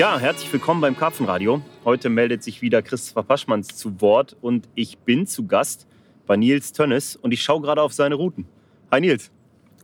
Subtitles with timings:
[0.00, 1.60] Ja, herzlich willkommen beim Karpfenradio.
[1.84, 5.86] Heute meldet sich wieder Christopher Paschmanns zu Wort und ich bin zu Gast
[6.26, 8.46] bei Nils Tönnes und ich schaue gerade auf seine Routen.
[8.90, 9.30] Hi Nils.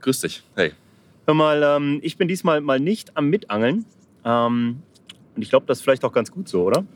[0.00, 0.42] Grüß dich.
[0.54, 0.72] Hey.
[1.26, 3.84] Hör mal, ähm, ich bin diesmal mal nicht am Mitangeln.
[4.24, 4.80] Ähm,
[5.34, 6.86] und ich glaube, das ist vielleicht auch ganz gut so, oder?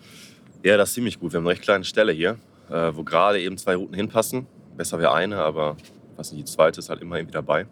[0.64, 1.34] Ja, das ist ziemlich gut.
[1.34, 2.39] Wir haben eine recht kleine Stelle hier,
[2.71, 4.46] äh, wo gerade eben zwei Routen hinpassen.
[4.79, 5.77] Besser wäre eine, aber
[6.16, 7.66] was nicht, die zweite ist halt immer irgendwie dabei.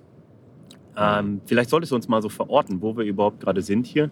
[0.95, 4.11] Ähm, vielleicht solltest du uns mal so verorten, wo wir überhaupt gerade sind hier.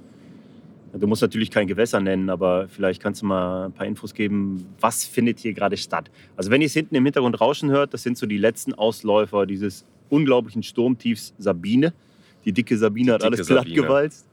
[0.99, 4.67] Du musst natürlich kein Gewässer nennen, aber vielleicht kannst du mal ein paar Infos geben,
[4.81, 6.11] was findet hier gerade statt.
[6.37, 9.47] Also wenn ihr es hinten im Hintergrund rauschen hört, das sind so die letzten Ausläufer
[9.47, 11.93] dieses unglaublichen Sturmtiefs Sabine.
[12.45, 13.83] Die dicke Sabine hat dicke alles platt Sabine.
[13.83, 14.27] gewalzt.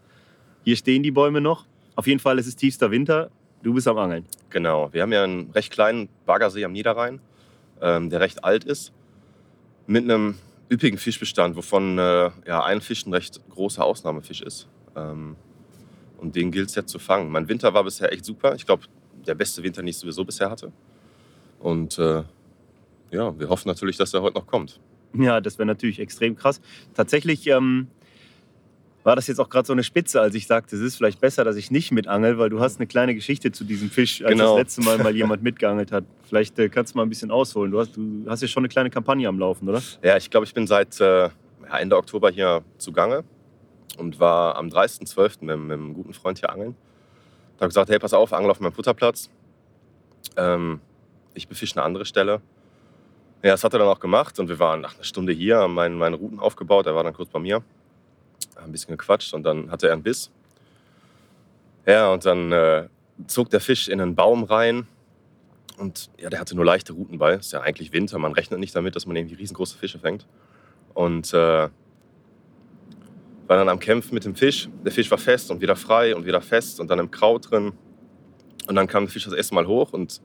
[0.63, 1.65] Hier stehen die Bäume noch.
[1.95, 3.29] Auf jeden Fall ist es tiefster Winter.
[3.63, 4.25] Du bist am Angeln.
[4.49, 4.91] Genau.
[4.93, 7.19] Wir haben ja einen recht kleinen Baggersee am Niederrhein,
[7.81, 8.91] ähm, der recht alt ist,
[9.87, 10.35] mit einem
[10.71, 14.67] üppigen Fischbestand, wovon äh, ja, ein Fisch ein recht großer Ausnahmefisch ist.
[14.95, 15.35] Ähm,
[16.23, 17.29] und den gilt es jetzt zu fangen.
[17.29, 18.55] Mein Winter war bisher echt super.
[18.55, 18.83] Ich glaube,
[19.27, 20.71] der beste Winter, den ich sowieso bisher hatte.
[21.59, 22.23] Und äh,
[23.11, 24.79] ja, wir hoffen natürlich, dass er heute noch kommt.
[25.13, 26.61] Ja, das wäre natürlich extrem krass.
[26.93, 27.87] Tatsächlich ähm,
[29.03, 31.43] war das jetzt auch gerade so eine Spitze, als ich sagte, es ist vielleicht besser,
[31.43, 34.53] dass ich nicht mitangel, weil du hast eine kleine Geschichte zu diesem Fisch, als Genau.
[34.55, 36.05] das letzte Mal mal jemand mitgeangelt hat.
[36.27, 37.71] Vielleicht äh, kannst du mal ein bisschen ausholen.
[37.71, 39.81] Du hast, du hast ja schon eine kleine Kampagne am Laufen, oder?
[40.03, 43.23] Ja, ich glaube, ich bin seit äh, ja, Ende Oktober hier zugange
[43.97, 45.37] und war am 30.12.
[45.41, 46.75] Mit, mit einem guten Freund hier angeln.
[47.57, 49.29] Da habe gesagt, hey, pass auf, angel auf meinem Futterplatz.
[50.37, 50.81] Ähm,
[51.33, 52.41] ich befische eine andere Stelle.
[53.43, 55.73] Ja, das hat er dann auch gemacht und wir waren nach einer Stunde hier, haben
[55.73, 56.85] meine, meine Routen aufgebaut.
[56.85, 57.55] Er war dann kurz bei mir,
[58.55, 60.31] haben ein bisschen gequatscht und dann hatte er einen Biss.
[61.85, 62.87] Ja, und dann äh,
[63.27, 64.87] zog der Fisch in einen Baum rein
[65.77, 67.33] und ja, der hatte nur leichte Routen bei.
[67.33, 70.25] Ist ja eigentlich Winter, man rechnet nicht damit, dass man irgendwie riesengroße Fische fängt.
[70.93, 71.67] Und äh,
[73.47, 74.69] war dann am Kämpfen mit dem Fisch.
[74.85, 77.73] Der Fisch war fest und wieder frei und wieder fest und dann im Kraut drin.
[78.67, 80.21] Und dann kam der Fisch das erste Mal hoch und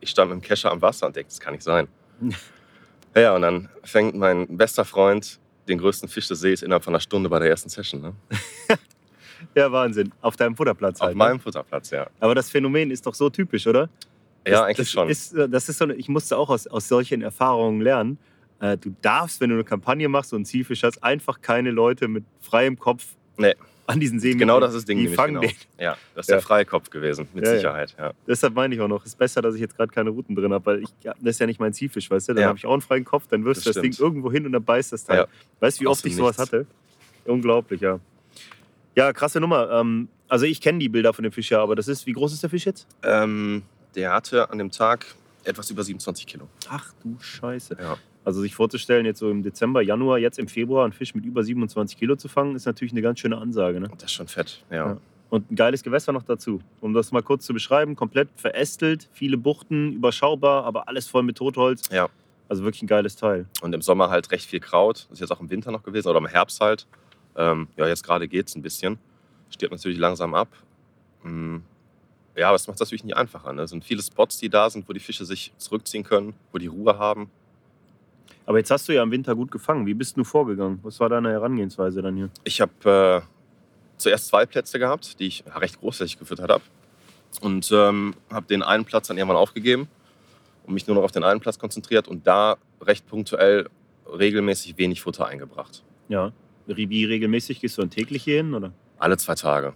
[0.00, 1.88] ich stand mit dem Kescher am Wasser und dachte, das kann nicht sein.
[3.14, 5.38] Ja, und dann fängt mein bester Freund
[5.68, 8.00] den größten Fisch des Sees innerhalb von einer Stunde bei der ersten Session.
[8.00, 8.14] Ne?
[9.54, 10.12] Ja, Wahnsinn.
[10.20, 11.16] Auf deinem Futterplatz Auf halt.
[11.16, 11.18] ne?
[11.18, 12.08] meinem Futterplatz, ja.
[12.20, 13.90] Aber das Phänomen ist doch so typisch, oder?
[14.46, 15.08] Ja, das, eigentlich das schon.
[15.08, 18.18] Ist, äh, das ist so eine, ich musste auch aus, aus solchen Erfahrungen lernen.
[18.62, 22.06] Äh, du darfst, wenn du eine Kampagne machst und einen Zielfisch hast, einfach keine Leute
[22.08, 23.04] mit freiem Kopf
[23.36, 23.54] Nee.
[23.86, 25.40] an diesen See Genau das ist das Ding Die fangen genau.
[25.40, 25.56] den.
[25.80, 26.36] Ja, das ist Ja.
[26.36, 27.54] der freie Kopf gewesen, mit Ja.
[27.56, 27.96] Sicherheit.
[27.98, 28.12] Ja.
[28.26, 30.52] Deshalb meine ich auch noch, es ist besser, dass ich jetzt gerade keine Routen drin
[30.52, 32.34] habe, weil ich, das ist ja nicht mein Zielfisch, weißt du?
[32.34, 34.46] Dann habe ich auch einen freien Kopf, dann wirfst du Das das Ding irgendwo hin
[34.46, 35.26] und dann beißt das Teil.
[35.58, 36.52] Weißt du, wie oft ich sowas Nichts.
[36.52, 36.66] hatte?
[37.24, 37.98] Unglaublich, ja.
[38.94, 39.70] Ja, krasse Nummer.
[39.72, 42.32] Ähm, also ich kenne die Bilder von dem Fisch ja, aber das ist, wie groß
[42.32, 42.86] ist der Fisch jetzt?
[43.02, 43.62] Ähm,
[43.96, 45.06] der hatte an dem Tag
[45.44, 46.46] etwas über 27 Kilo.
[46.68, 47.76] Ach du Scheiße.
[47.80, 47.96] Ja.
[48.24, 51.42] Also sich vorzustellen, jetzt so im Dezember, Januar, jetzt im Februar einen Fisch mit über
[51.42, 53.80] 27 Kilo zu fangen, ist natürlich eine ganz schöne Ansage.
[53.80, 53.88] Ne?
[53.94, 54.64] Das ist schon fett.
[54.70, 54.76] Ja.
[54.76, 54.96] Ja.
[55.28, 56.60] Und ein geiles Gewässer noch dazu.
[56.80, 61.36] Um das mal kurz zu beschreiben, komplett verästelt, viele Buchten, überschaubar, aber alles voll mit
[61.38, 61.88] Totholz.
[61.90, 62.08] Ja.
[62.48, 63.46] Also wirklich ein geiles Teil.
[63.62, 65.06] Und im Sommer halt recht viel Kraut.
[65.08, 66.86] Das ist jetzt auch im Winter noch gewesen oder im Herbst halt.
[67.34, 68.98] Ähm, ja, jetzt gerade geht es ein bisschen.
[69.48, 70.48] Stirbt natürlich langsam ab.
[71.22, 71.58] Mm,
[72.36, 73.52] Ja, aber es macht das natürlich nicht einfacher.
[73.52, 73.62] Ne?
[73.62, 76.66] Es sind viele Spots, die da sind, wo die Fische sich zurückziehen können, wo die
[76.66, 77.30] Ruhe haben.
[78.46, 79.86] Aber jetzt hast du ja im Winter gut gefangen.
[79.86, 80.78] Wie bist du vorgegangen?
[80.82, 82.30] Was war deine Herangehensweise dann hier?
[82.44, 83.26] Ich habe äh,
[83.98, 86.62] zuerst zwei Plätze gehabt, die ich recht großflächig gefüttert habe.
[87.40, 89.88] Und ähm, habe den einen Platz dann irgendwann aufgegeben
[90.66, 93.68] und mich nur noch auf den einen Platz konzentriert und da recht punktuell
[94.06, 95.82] regelmäßig wenig Futter eingebracht.
[96.08, 96.32] Ja.
[96.66, 98.54] Wie regelmäßig gehst du dann täglich hier hin?
[98.54, 98.72] Oder?
[98.98, 99.72] Alle zwei Tage.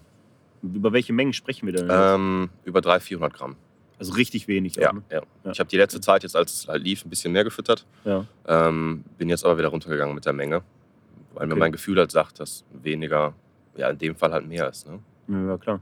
[0.62, 1.88] Über welche Mengen sprechen wir denn?
[1.90, 3.56] Ähm, über 300, 400 Gramm.
[3.98, 4.76] Also richtig wenig.
[4.76, 5.02] Ja, auch, ne?
[5.10, 5.22] ja.
[5.44, 5.50] Ja.
[5.52, 7.86] Ich habe die letzte Zeit, jetzt als es halt lief, ein bisschen mehr gefüttert.
[8.04, 8.24] ja.
[8.46, 10.62] Ähm, bin jetzt aber wieder runtergegangen mit der Menge,
[11.34, 11.60] weil mir Okay.
[11.60, 13.34] mein Gefühl halt sagt, dass weniger,
[13.76, 14.86] ja in dem Fall halt mehr ist.
[14.86, 14.98] Ne?
[15.28, 15.80] Ja, ja, klar.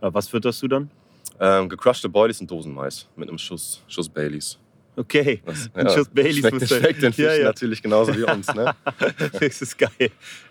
[0.00, 0.90] Aber was fütterst du dann?
[1.38, 4.58] Ähm, gecrushte Boilies und Dosenmais mit einem Schuss, Schuss Baileys.
[5.00, 5.42] Okay.
[5.46, 6.78] Das, Ein Schuss Baileys schmeckt, muss sein.
[6.82, 7.44] schmeckt den Fischen Ja, ja.
[7.44, 8.54] natürlich genauso wie uns.
[8.54, 8.74] Ne?
[9.40, 9.90] das ist geil.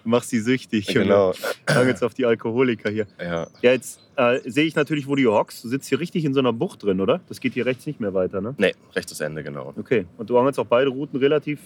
[0.03, 0.87] Du machst sie süchtig.
[0.87, 1.33] Genau.
[1.67, 3.05] Fang jetzt auf die Alkoholiker hier.
[3.19, 3.47] Ja.
[3.61, 5.63] Ja, jetzt äh, sehe ich natürlich, wo du hier hockst.
[5.63, 7.21] Du sitzt hier richtig in so einer Bucht drin, oder?
[7.29, 8.55] Das geht hier rechts nicht mehr weiter, ne?
[8.57, 9.73] Nee, rechtes Ende, genau.
[9.77, 10.05] Okay.
[10.17, 11.59] Und du angelst auch beide Routen relativ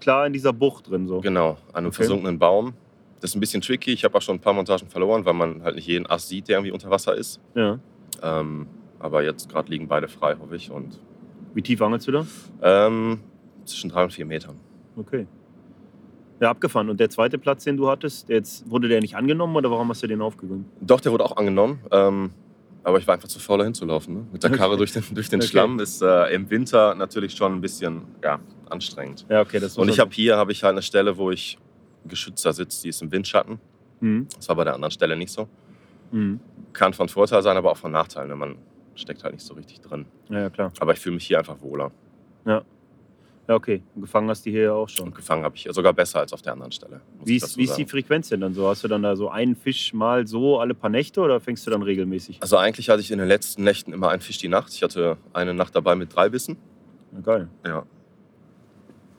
[0.00, 1.20] klar in dieser Bucht drin, so.
[1.20, 1.96] Genau, an einem Okay.
[1.96, 2.74] versunkenen Baum.
[3.20, 3.92] Das ist ein bisschen tricky.
[3.92, 6.48] Ich habe auch schon ein paar Montagen verloren, weil man halt nicht jeden Ast sieht,
[6.48, 7.40] der irgendwie unter Wasser ist.
[7.54, 7.78] Ja.
[8.22, 8.66] Ähm,
[8.98, 10.70] aber jetzt gerade liegen beide frei, hoffe ich.
[10.70, 10.98] Und
[11.54, 12.26] Wie tief angelst du da?
[12.62, 13.20] ähm,
[13.64, 14.56] zwischen drei und vier Metern.
[14.96, 15.26] Okay.
[16.40, 16.90] Ja, abgefahren.
[16.90, 20.02] Und der zweite Platz, den du hattest, jetzt, wurde der nicht angenommen oder warum hast
[20.02, 20.66] du den aufgegeben?
[20.80, 21.80] Doch, der wurde auch angenommen.
[21.90, 22.30] Ähm,
[22.82, 24.14] aber ich war einfach zu faul, da hinzulaufen.
[24.14, 24.26] Ne?
[24.32, 24.78] Mit der Karre Okay.
[24.78, 25.48] durch den, durch den Okay.
[25.48, 29.24] Schlamm ist äh, im Winter natürlich schon ein bisschen ja, anstrengend.
[29.30, 31.56] Ja, okay, das Und ich habe hier habe ich halt eine Stelle, wo ich
[32.06, 33.58] geschützter sitze, die ist im Windschatten.
[34.00, 34.26] Mhm.
[34.36, 35.48] Das war bei der anderen Stelle nicht so.
[36.10, 36.40] Mhm.
[36.74, 38.26] Kann von Vorteil sein, aber auch von Nachteil.
[38.28, 38.36] Ne?
[38.36, 38.56] Man
[38.94, 40.06] steckt halt nicht so richtig drin.
[40.28, 40.72] Ja, ja, klar.
[40.80, 41.90] Aber ich fühle mich hier einfach wohler.
[43.46, 43.82] Ja, okay.
[43.94, 45.08] Und gefangen hast du hier ja auch schon.
[45.08, 47.00] Und gefangen habe ich sogar besser als auf der anderen Stelle.
[47.24, 47.84] Wie ist, wie ist die.
[47.84, 48.66] Frequenz denn dann so?
[48.68, 51.70] Hast du dann da so einen Fisch mal so alle paar Nächte oder fängst du
[51.70, 52.38] dann regelmäßig?
[52.40, 54.72] Also eigentlich hatte ich in den letzten Nächten immer einen Fisch die Nacht.
[54.72, 56.56] Ich hatte eine Nacht dabei mit drei Bissen.
[57.12, 57.48] Ja, geil.
[57.66, 57.84] Ja.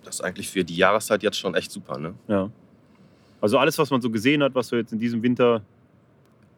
[0.04, 2.16] Das ist eigentlich für die Jahreszeit jetzt schon echt super, ne?
[2.27, 2.50] Ja.
[3.42, 5.62] Also alles, was man so gesehen hat, was so jetzt in diesem Winter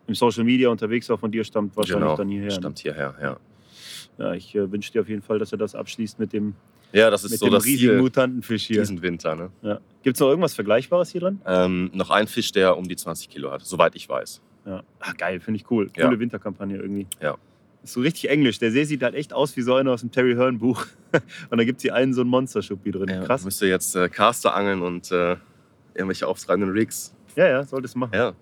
[0.07, 2.15] im Social Media unterwegs war, von dir stammt wahrscheinlich genau.
[2.18, 2.48] dann hierher.
[2.48, 2.51] Ne?
[2.51, 3.38] Stammt hierher, ja.
[4.18, 6.56] Ja, ich äh, wünsche dir auf jeden Fall, dass er das abschließt mit dem,
[6.92, 8.80] Ja, das ist mit so dem das riesigen Ziel Mutantenfisch hier.
[8.80, 9.51] diesen Winter, ne?
[9.62, 9.80] Ja.
[10.01, 11.42] Gibt es noch irgendwas Vergleichbares hier drin?
[11.45, 14.42] Ähm, noch ein Fisch, der um die 20 Kilo hat, soweit ich weiß.
[14.65, 14.83] Ja.
[15.00, 15.89] Ah, geil, finde ich cool.
[15.95, 16.06] Ja.
[16.06, 17.07] Coole Winterkampagne irgendwie.
[17.21, 17.38] Ja.
[17.83, 18.59] Ist so richtig englisch.
[18.59, 20.88] Der See sieht halt echt aus wie so einer aus dem Terry Hearn Buch.
[21.50, 23.07] Und da gibt es hier einen so einen Monster-Schuppi drin.
[23.09, 23.45] Ja, Krass.
[23.45, 25.38] Müsste jetzt äh, Caster angeln und äh,
[25.94, 27.13] irgendwelche auftreibenden Rigs.
[27.36, 28.13] Ja, ja, solltest du machen.
[28.13, 28.33] Ja,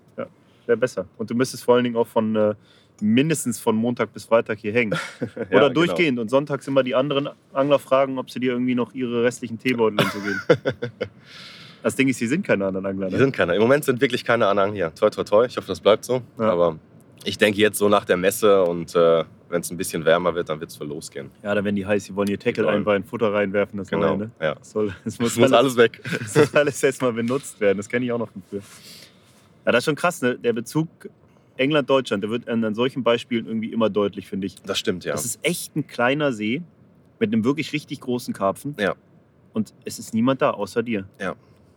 [0.66, 1.06] Wäre besser.
[1.16, 2.54] Und du müsstest vor allen Dingen auch von äh,
[3.00, 4.98] mindestens von Montag bis Freitag hier hängen.
[5.20, 5.26] Ja,
[5.58, 5.68] Oder genau.
[5.70, 6.18] durchgehend.
[6.18, 9.98] Und sonntags immer die anderen Angler fragen, ob sie dir irgendwie noch ihre restlichen Teebeutel
[10.00, 10.40] hinzugeben.
[11.82, 13.06] das Ding ist, hier sind keine anderen Angler.
[13.08, 13.18] Die Ne?
[13.18, 13.54] sind keine.
[13.54, 14.92] Im Moment sind wirklich keine Anhang hier.
[14.94, 15.46] Toi, toi, toi.
[15.46, 16.22] Ich hoffe, das bleibt so.
[16.38, 16.50] Ja.
[16.50, 16.78] Aber
[17.24, 20.48] ich denke jetzt so nach der Messe und äh, wenn es ein bisschen wärmer wird,
[20.48, 21.30] dann wird es wohl losgehen.
[21.42, 22.04] Ja, da werden die heiß.
[22.04, 23.78] Die wollen ihr Tackle einweihen, Futter reinwerfen.
[23.78, 24.08] Das Genau.
[24.16, 24.30] Neue, ne?
[24.40, 24.54] Ja.
[24.56, 26.00] Das soll, das muss, Das muss alles weg.
[26.18, 27.76] Das muss alles erstmal benutzt werden.
[27.78, 28.62] Das kenne ich auch noch von früher.
[29.66, 30.38] Ja, das ist schon krass, ne?
[30.38, 30.88] Der Bezug
[31.56, 34.62] England-Deutschland, der wird an, solchen Beispielen irgendwie immer deutlich, finde ich.
[34.62, 35.12] Das stimmt, ja.
[35.12, 36.62] Das ist echt ein kleiner See
[37.18, 38.76] mit einem wirklich richtig großen Karpfen.
[38.78, 38.94] Ja.
[39.52, 41.08] Und es ist niemand da, außer dir.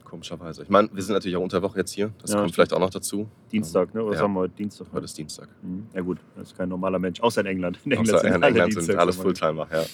[0.03, 0.63] Komischerweise.
[0.63, 2.11] Ich meine, wir sind natürlich auch unter Woche jetzt hier.
[2.21, 3.27] Das Ja, kommt vielleicht auch noch dazu.
[3.51, 4.03] Dienstag, ne?
[4.03, 4.21] Oder Ja.
[4.21, 4.87] sagen wir heute Dienstag?
[4.91, 5.47] Heute ist Dienstag.
[5.61, 5.85] Mhm.
[5.93, 7.79] Ja gut, das ist kein normaler Mensch, außer in England.
[7.85, 9.17] In England Außer sind in alle England sind alles.
[9.17, 9.85] Fulltimer, ja.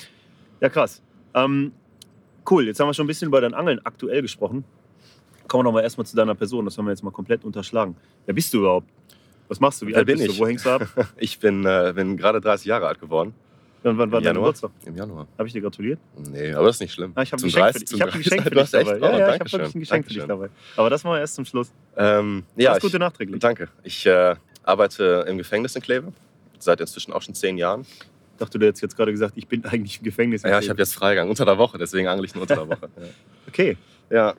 [0.62, 1.02] Ja, krass.
[1.34, 1.74] Ähm,
[2.50, 4.64] cool, jetzt haben wir schon ein bisschen über dein Angeln aktuell gesprochen.
[5.48, 6.66] Kommen wir noch mal erstmal zu deiner Person.
[6.66, 7.96] Das haben wir jetzt mal komplett unterschlagen.
[8.26, 8.88] Wer bist du überhaupt?
[9.48, 9.86] Was machst du?
[9.88, 10.38] Wie Wer alt bin bist ich?
[10.38, 10.44] du?
[10.44, 10.88] Wo hängst du ab?
[11.18, 13.34] Ich bin, äh, bin gerade 30 Jahre alt geworden.
[13.84, 14.46] Wann, wann war dein Januar.
[14.54, 14.72] Geburtstag?
[14.88, 15.28] Im Januar.
[15.38, 16.00] Habe ich dir gratuliert?
[16.32, 17.12] Nee, aber das ist nicht schlimm.
[17.14, 17.90] Ah, ich habe ein Geschenk für 30 dich.
[17.90, 18.24] zum Ich habe ein 30.
[18.24, 18.88] Geschenk für dich hast echt?
[18.88, 18.98] dabei.
[19.00, 19.60] Oh, Ja, ja, ich habe Dankeschön.
[19.60, 20.28] wirklich ein Geschenk für dich Dankeschön.
[20.50, 20.50] dabei.
[20.78, 21.72] Aber das machen wir erst zum Schluss.
[21.96, 23.40] Ähm, ja, Alles ich, Gute nachträglich.
[23.40, 23.68] danke.
[23.84, 26.12] Ich äh, arbeite im Gefängnis in Kleve.
[26.58, 27.82] Seit inzwischen auch schon zehn Jahren.
[27.82, 30.42] Ich dachte, du hättest jetzt gerade gesagt, ich bin eigentlich im Gefängnis.
[30.42, 32.90] Ja, ich habe jetzt Freigang unter der Woche, deswegen angle ich nur unter der Woche.
[33.48, 33.78] Okay.
[34.10, 34.34] Ja,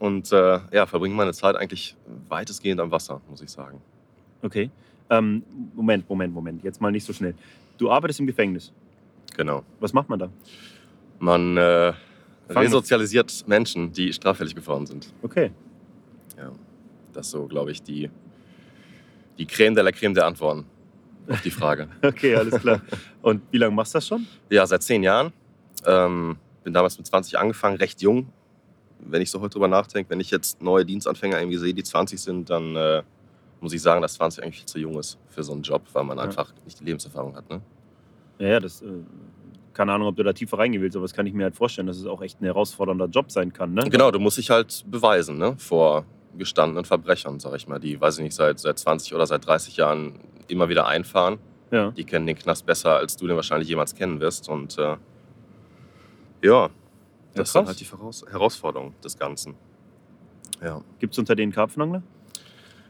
[0.00, 1.94] und äh, ja, verbringe meine Zeit eigentlich
[2.28, 3.80] weitestgehend am Wasser, muss ich sagen.
[4.42, 4.70] Okay.
[5.10, 5.42] Ähm,
[5.74, 6.64] Moment, Moment, Moment.
[6.64, 7.34] Jetzt mal nicht so schnell.
[7.76, 8.72] Du arbeitest im Gefängnis.
[9.36, 9.62] Genau.
[9.78, 10.30] Was macht man da?
[11.18, 11.92] Man äh,
[12.48, 15.12] resozialisiert Menschen, die straffällig geworden sind.
[15.22, 15.50] Okay.
[16.38, 16.50] Ja,
[17.12, 18.08] das ist so, glaube ich, die,
[19.36, 20.64] die Creme de la Creme der Antworten
[21.28, 21.88] auf die Frage.
[22.02, 22.80] Okay, alles klar.
[23.20, 24.26] Und wie lange machst du das schon?
[24.48, 25.30] ja, seit zehn Jahren.
[25.84, 28.32] Ähm, bin damals mit 20 angefangen, recht jung.
[29.06, 32.20] Wenn ich so heute drüber nachdenke, wenn ich jetzt neue Dienstanfänger irgendwie sehe, die 20
[32.20, 33.02] sind, dann äh,
[33.60, 36.04] muss ich sagen, dass 20 eigentlich viel zu jung ist für so einen Job, weil
[36.04, 36.24] man Ja.
[36.24, 37.48] einfach nicht die Lebenserfahrung hat.
[37.50, 37.60] Ne?
[38.38, 38.82] Ja, ja, das.
[38.82, 38.86] Äh,
[39.72, 41.86] keine Ahnung, ob du da tiefer reingehen willst, aber das kann ich mir halt vorstellen,
[41.86, 43.72] dass es auch echt ein herausfordernder Job sein kann.
[43.72, 43.88] Ne?
[43.88, 45.54] Genau, du musst dich halt beweisen ne?
[45.58, 46.04] vor
[46.36, 49.76] gestandenen Verbrechern, sag ich mal, die, weiß ich nicht, seit, seit 20 oder seit 30
[49.76, 50.14] Jahren
[50.48, 51.38] immer wieder einfahren.
[51.70, 51.92] Ja.
[51.92, 54.48] Die kennen den Knast besser, als du den wahrscheinlich jemals kennen wirst.
[54.48, 54.96] Und äh,
[56.42, 56.68] ja,
[57.34, 59.54] das ist dann halt die Voraus Herausforderung des Ganzen.
[60.62, 60.82] Ja.
[60.98, 62.02] Gibt es unter den Karpfenangler?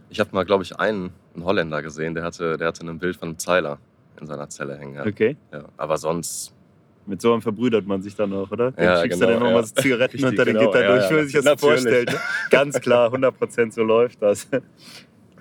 [0.08, 3.16] Ich habe mal, glaube ich, einen, einen Holländer gesehen, der hatte, der hatte ein Bild
[3.16, 3.78] von einem Zeiler
[4.20, 4.94] in seiner Zelle hängen.
[4.94, 5.06] Ja.
[5.06, 5.36] Okay.
[5.52, 5.64] Ja.
[5.76, 6.52] Aber sonst,
[7.06, 8.72] Mit so einem verbrüdert man sich dann auch, oder?
[8.72, 9.82] Dann Ja, schiebst genau, du dann nochmal ja.
[9.82, 12.10] Zigaretten Richtig, unter den genau, Gitter ja, durch, wie man sich das vorstellt.
[12.10, 12.20] Ne?
[12.50, 14.48] Ganz klar, 100% so läuft das.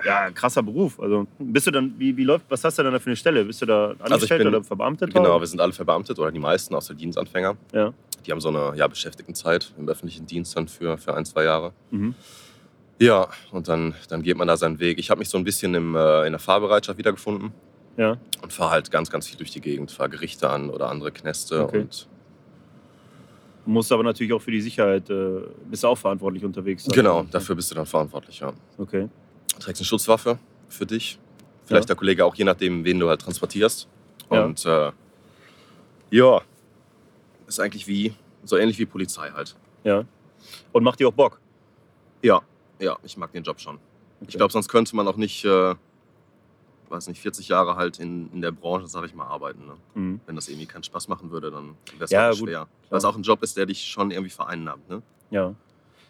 [0.06, 1.00] Ja, krasser Beruf.
[1.00, 3.44] Also bist du dann, wie, wie läuft, was hast du dann da für eine Stelle?
[3.46, 5.14] Bist du da angestellt Also bin- oder verbeamtet?
[5.14, 5.40] genau, oder?
[5.42, 7.58] wir sind alle verbeamtet oder die meisten, außer Dienstanfänger.
[7.74, 7.94] Ja.
[8.26, 11.74] Die haben so eine ja, Beschäftigtenzeit im öffentlichen Dienst dann für, für ein, zwei Jahre.
[11.92, 12.16] Mhm.
[13.00, 15.00] Ja, und dann, dann geht man da seinen Weg.
[15.00, 17.52] Ich habe mich so ein bisschen im, äh, in der Fahrbereitschaft wiedergefunden
[17.96, 18.18] Ja.
[18.42, 19.92] und fahre halt ganz, ganz viel durch die Gegend.
[19.92, 21.64] Fahre Gerichte an oder andere Knäste.
[21.64, 21.82] Okay.
[21.82, 22.08] Und
[23.66, 26.86] Du musst aber natürlich auch für die Sicherheit, äh, bist du auch verantwortlich unterwegs.
[26.86, 26.94] sein.
[26.96, 28.52] genau, dafür bist du dann verantwortlich, ja.
[28.78, 29.08] Okay.
[29.54, 30.40] Du trägst eine Schutzwaffe
[30.70, 31.20] für dich.
[31.66, 31.88] Vielleicht Ja.
[31.88, 33.88] der Kollege auch, je nachdem, wen du halt transportierst.
[34.32, 34.44] Ja.
[34.44, 34.92] Und äh,
[36.12, 36.42] ja,
[37.48, 38.14] ist eigentlich wie,
[38.44, 39.56] so ähnlich wie Polizei halt.
[39.84, 40.04] Ja.
[40.72, 41.40] Und macht dir auch Bock?
[42.22, 42.42] Ja,
[42.80, 43.80] ja, ich mag den Job schon.
[44.28, 45.76] Ich glaube, sonst könnte man auch nicht, äh,
[46.90, 49.66] weiß nicht, 40 Jahre halt in, in der Branche, sag ich mal, arbeiten.
[49.66, 49.74] Ne?
[49.94, 50.20] Mhm.
[50.26, 52.68] Wenn das irgendwie keinen Spaß machen würde, dann wäre es Ja, halt schwer.
[52.90, 54.90] Weil es auch ein Job ist, der dich schon irgendwie vereinnahmt.
[54.90, 55.02] Ne?
[55.30, 55.54] Ja.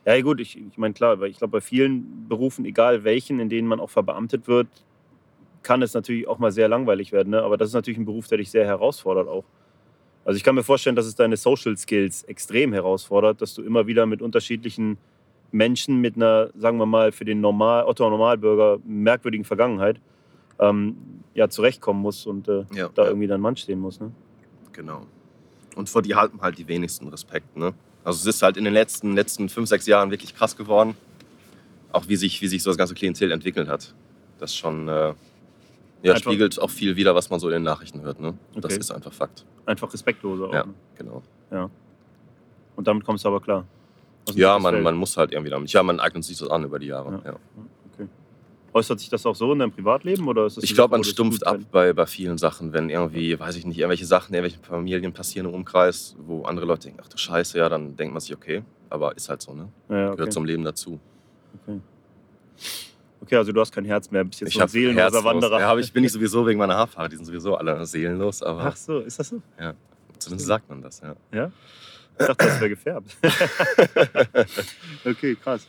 [0.06, 3.50] Ja, gut, ich, ich meine, klar, weil ich glaube, bei vielen Berufen, egal welchen, in
[3.50, 4.68] denen man auch verbeamtet wird,
[5.62, 7.32] kann es natürlich auch mal sehr langweilig werden.
[7.32, 7.42] Ne?
[7.42, 9.44] Aber das ist natürlich ein Beruf, der dich sehr herausfordert auch.
[10.26, 13.88] Also ich kann mir vorstellen, dass es deine Social Skills extrem herausfordert, dass du immer
[13.88, 14.98] wieder mit unterschiedlichen
[15.52, 20.00] Menschen mit einer, sagen wir mal, für den Normal, Otto Normalbürger merkwürdigen Vergangenheit
[20.60, 20.96] ähm,
[21.34, 23.08] ja, zurechtkommen muss und äh, Ja, da ja.
[23.10, 24.00] irgendwie dein Mann stehen muss.
[24.00, 24.12] Ne?
[24.74, 25.02] Genau.
[25.76, 27.58] Und vor die halten halt die wenigsten Respekt.
[27.58, 27.74] Ne?
[28.04, 30.96] Also es ist halt in den letzten, letzten fünf, sechs Jahren wirklich krass geworden.
[31.92, 33.94] Auch wie sich, wie sich so das ganze Klientel entwickelt hat.
[34.40, 38.02] Das schon äh, ja, Einfach- spiegelt auch viel wider, was man so in den Nachrichten
[38.02, 38.20] hört.
[38.20, 38.36] Ne?
[38.56, 38.78] Das Okay.
[38.80, 39.46] ist einfach Fakt.
[39.66, 40.54] Einfach respektloser auch.
[40.54, 40.74] Ja, Ne?
[40.98, 41.24] genau.
[42.76, 43.66] Und damit kommst du aber klar.
[44.34, 45.72] Ja, man, man muss halt irgendwie damit.
[45.74, 47.22] Ja, man eignet sich das an über die Jahre.
[47.26, 47.32] Ja.
[47.32, 47.38] Ja.
[48.74, 50.28] Äußert sich das auch so in deinem Privatleben?
[50.28, 53.56] Oder ist das Ich glaube, man stumpft ab bei, bei vielen Sachen, wenn irgendwie, weiß
[53.56, 57.18] ich nicht, irgendwelche Sachen, irgendwelche Familien passieren im Umkreis, wo andere Leute denken, ach du
[57.18, 59.70] Scheiße, ja, dann denkt man sich, okay, aber ist halt so, ne?
[59.90, 60.18] Ja, okay.
[60.18, 61.00] Gehört zum Leben dazu.
[61.66, 61.80] okay.
[63.22, 65.24] okay, also du hast kein Herz mehr, bist jetzt so ein seelenloser herzlos.
[65.24, 65.60] Wanderer.
[65.60, 68.76] Ja, ich, bin ich sowieso wegen meiner Haarfarbe, die sind sowieso alle seelenlos, aber Ach
[68.76, 69.42] so, ist das so?
[70.20, 71.52] zumindest sagt man das, ja.
[72.20, 73.18] Ich dachte, das wäre gefärbt.
[75.06, 75.68] okay, krass.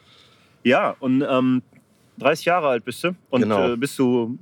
[0.64, 1.62] Ja, und ähm,
[2.20, 3.14] 30 Jahre alt bist du.
[3.30, 3.72] Und Genau.
[3.72, 4.38] äh, bist du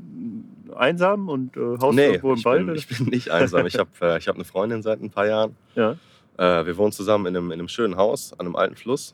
[0.77, 2.77] einsam und äh, haust Nee, irgendwo im Wald?
[2.77, 3.67] ich bin nicht einsam.
[3.67, 5.57] Ich habe äh, ich hab eine Freundin seit ein paar Jahren.
[5.75, 5.97] ja.
[6.37, 9.13] Äh, wir wohnen zusammen in einem, in einem schönen Haus an einem alten Fluss.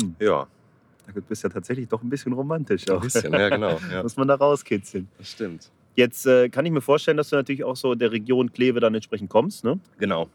[0.00, 0.16] Hm.
[0.18, 0.46] Ja,
[1.14, 3.00] Du bist ja tatsächlich doch ein bisschen romantisch ein auch.
[3.00, 3.78] bisschen, ja, genau.
[3.92, 5.06] Ja, Muss man da rauskitzeln.
[5.18, 5.70] das stimmt.
[5.94, 8.94] Jetzt äh, kann ich mir vorstellen, dass du natürlich auch so der Region Kleve dann
[8.94, 9.62] entsprechend kommst.
[9.62, 9.78] Ne?
[9.98, 10.28] Genau.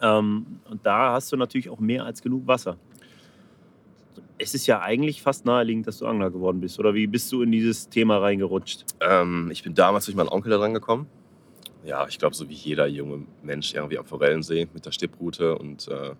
[0.00, 2.76] Ähm, und da hast du natürlich auch mehr als genug Wasser.
[4.42, 6.78] Es ist ja eigentlich fast naheliegend, dass du Angler geworden bist.
[6.78, 8.86] Oder wie bist du in dieses Thema reingerutscht?
[9.00, 11.06] Ähm, ich bin damals durch meinen Onkel da dran gekommen.
[11.84, 15.88] Ja, ich glaube, so wie jeder junge Mensch irgendwie am Forellensee mit der Stipprute und
[15.88, 16.12] äh,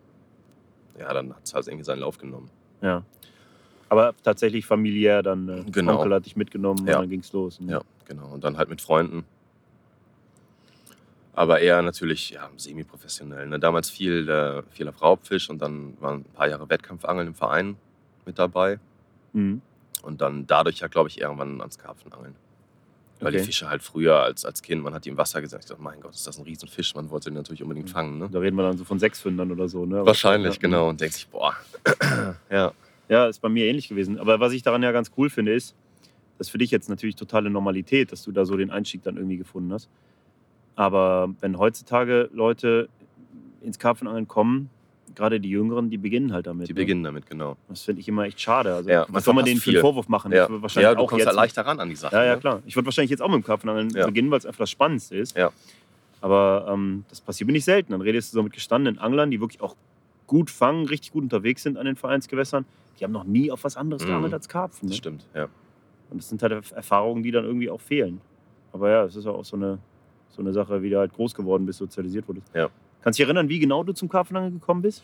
[0.99, 2.51] ja, dann hat es halt irgendwie seinen Lauf genommen.
[2.83, 3.05] Ja.
[3.89, 5.97] Aber tatsächlich familiär, dann äh, Genau.
[5.99, 6.97] Onkel hat dich mitgenommen Ja.
[6.97, 7.59] und dann ging es los.
[7.67, 8.29] Ja, genau.
[8.33, 9.25] Und dann halt mit Freunden.
[11.33, 13.47] Aber eher natürlich ja, semi-professionell.
[13.47, 13.59] Ne?
[13.59, 17.77] Damals viel, äh, viel auf Raubfisch und dann waren ein paar Jahre Wettkampfangeln im Verein
[18.27, 18.79] mit dabei.
[19.33, 19.61] Mhm.
[20.03, 22.35] Und dann dadurch ja, glaube ich, irgendwann ans Karpfenangeln.
[23.21, 23.39] Weil Okay.
[23.39, 25.59] die Fische halt früher als, als Kind, man hat die im Wasser gesehen.
[25.61, 26.95] Ich dachte, mein Gott, ist das ein Riesenfisch.
[26.95, 28.19] Man wollte den natürlich unbedingt fangen.
[28.19, 28.31] Ne?
[28.33, 29.85] Da reden wir dann so von Sechsfündern oder so.
[29.85, 30.07] Ne?
[30.07, 30.61] Wahrscheinlich, ja.
[30.61, 30.89] genau.
[30.89, 31.55] Und denkt sich, boah.
[32.51, 32.73] ja.
[33.11, 34.19] Ja, ist bei mir ähnlich gewesen.
[34.19, 35.75] Aber was ich daran ja ganz cool finde, ist,
[36.39, 39.17] das ist für dich jetzt natürlich totale Normalität, dass du da so den Einstieg dann
[39.19, 39.91] irgendwie gefunden hast.
[40.77, 42.89] Aber wenn heutzutage Leute
[43.61, 44.71] ins Karpfenangeln kommen,
[45.15, 46.69] gerade die Jüngeren, die beginnen halt damit.
[46.69, 46.77] Die ne?
[46.81, 47.57] beginnen damit, genau.
[47.69, 48.75] Das finde ich immer echt schade.
[48.75, 49.81] Also, Ja, man was soll man denen für einen viel.
[49.81, 50.33] Vorwurf machen?
[50.33, 52.15] Ja, Ich wahrscheinlich ja du auch kommst jetzt ja leichter ran an die Sache.
[52.17, 52.41] Ja, ja, ne?
[52.41, 52.63] klar.
[52.67, 54.07] Ich würde wahrscheinlich jetzt auch mit dem Karpfenangeln Ja.
[54.07, 55.37] beginnen, weil es einfach das Spannendste ist.
[55.37, 55.51] Ja.
[56.21, 57.93] Aber ähm, das passiert mir nicht selten.
[57.93, 59.75] Dann redest du so mit gestandenen Anglern, die wirklich auch
[60.27, 62.65] gut fangen, richtig gut unterwegs sind an den Vereinsgewässern.
[62.99, 64.09] Die haben noch nie auf was anderes Mhm.
[64.09, 64.89] geangelt als Karpfen.
[64.89, 64.99] Das Ne?
[64.99, 65.49] stimmt, ja.
[66.11, 68.21] Und das sind halt Erfahrungen, die dann irgendwie auch fehlen.
[68.73, 69.79] Aber ja, es ist auch so eine,
[70.29, 72.47] so eine Sache, wie du halt groß geworden bist, sozialisiert wurdest.
[72.55, 72.69] Ja.
[73.03, 75.03] Kannst du dich erinnern, wie genau du zum Karpfenangeln gekommen bist?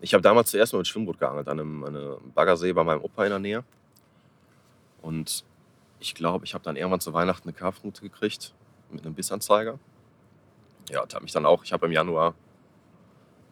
[0.00, 3.02] Ich habe damals zuerst mal mit Schwimmboot geangelt, an einem, an einem Baggersee bei meinem
[3.02, 3.64] Opa in der Nähe.
[5.02, 5.44] Und
[6.00, 8.54] ich glaube, ich habe dann irgendwann zu Weihnachten eine Karpfenrute gekriegt
[8.90, 9.78] mit einem Bissanzeiger.
[10.88, 12.34] Ja, und habe mich dann auch, ich habe im Januar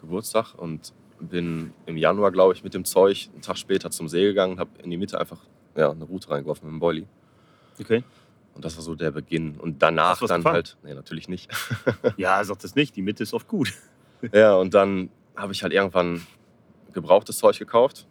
[0.00, 4.24] Geburtstag und bin im Januar, glaube ich, mit dem Zeug einen Tag später zum See
[4.24, 5.38] gegangen und habe in die Mitte einfach
[5.76, 7.06] ja, eine Rute reingeworfen mit dem Boilie.
[7.78, 8.02] Okay.
[8.58, 9.54] Und das war so der Beginn.
[9.56, 10.52] Und danach dann gefangen?
[10.52, 11.48] halt, nee, natürlich nicht.
[12.16, 12.96] Ja, sag das nicht.
[12.96, 13.72] Die Mitte ist oft gut.
[14.32, 16.26] Ja, und dann habe ich halt irgendwann
[16.92, 18.04] gebrauchtes Zeug gekauft.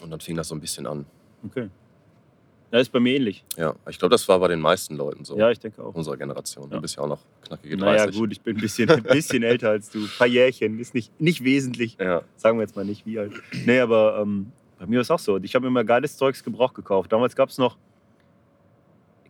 [0.00, 1.06] Und dann fing das so ein bisschen an.
[1.44, 1.70] Okay.
[2.70, 3.44] Ja, ist bei mir ähnlich.
[3.56, 5.36] Ja, ich glaube, das war bei den meisten Leuten so.
[5.36, 5.92] Ja, ich denke auch.
[5.92, 6.70] Unserer Generation.
[6.70, 6.76] Ja.
[6.76, 7.98] Du bist ja auch noch knackige 30.
[8.06, 10.04] Naja, gut, ich bin ein bisschen, ein bisschen älter als du.
[10.04, 10.78] Ein paar Jährchen.
[10.78, 11.96] Ist nicht, nicht wesentlich.
[11.98, 13.32] Ja, Sagen wir jetzt mal nicht wie alt.
[13.66, 15.36] Nee, aber ähm, bei mir ist auch so.
[15.38, 17.10] Ich habe immer geiles Zeugs Gebrauch gekauft.
[17.10, 17.76] Damals gab es noch.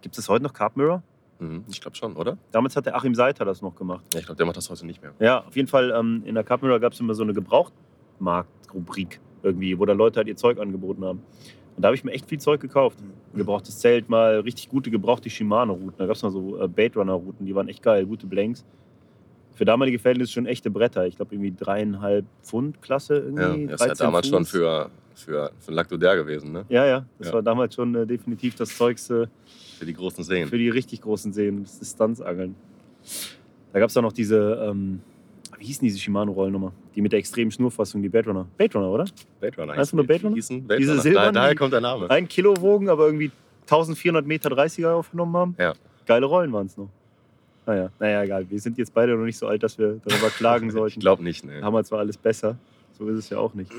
[0.02, 1.02] Gibt es heute noch Carp Mirror?
[1.38, 2.36] mhm, ich glaube schon, oder?
[2.50, 4.04] Damals hat der Achim Seiter das noch gemacht.
[4.12, 5.12] Ja, ich glaube, der macht das heute nicht mehr.
[5.18, 9.20] Ja, auf jeden Fall ähm, in der Carp Mirror gab es immer so eine Gebrauchtmarkt-Rubrik
[9.42, 11.22] irgendwie, wo da Leute halt ihr Zeug angeboten haben.
[11.74, 12.98] Und da habe ich mir echt viel Zeug gekauft.
[13.00, 15.94] Ein gebrauchtes Zelt mal, richtig gute gebrauchte Shimano-Routen.
[15.96, 18.64] Da gab es mal so äh, Bait Runner-Routen, die waren echt geil, gute Blanks.
[19.54, 21.06] Für damalige Verhältnisse schon echte Bretter.
[21.06, 23.66] Ich glaube irgendwie dreieinhalb Pfund Klasse Ja, irgendwie.
[23.66, 24.50] das ist ja 13 damals schon Fuß.
[24.50, 26.64] für, für, für Lactoder gewesen, ne?
[26.68, 27.34] Ja, ja, das Ja.
[27.34, 29.26] war damals schon äh, definitiv das Zeugs äh,
[29.78, 30.48] Für die großen Seen.
[30.48, 32.54] für die richtig großen Seen, das Distanzangeln.
[33.72, 35.00] Da gab es auch noch diese, ähm,
[35.58, 36.72] wie hießen diese Shimano-Rollnummer?
[36.94, 38.46] Die mit der extremen Schnurfassung, die Baitrunner.
[38.58, 39.04] Baitrunner, oder?
[39.40, 39.76] Baitrunner.
[39.76, 40.34] Weißt du nur Baitrunner?
[40.34, 42.08] Diese Diese silbernen, Daher die- kommt der Name.
[42.10, 43.30] Ein Kilo wogen, aber irgendwie
[43.66, 45.56] 1400 Meter 30er aufgenommen haben.
[45.58, 45.72] Ja.
[46.06, 46.88] Geile Rollen waren es noch.
[47.66, 48.50] Naja, naja, egal.
[48.50, 51.00] Wir sind jetzt beide noch nicht so alt, dass wir darüber klagen Ich sollten.
[51.00, 51.60] glaube nicht, ne?
[51.60, 52.56] Damals war alles besser.
[52.98, 53.70] So ist es ja auch nicht.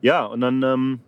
[0.00, 1.00] Ja, und dann ähm,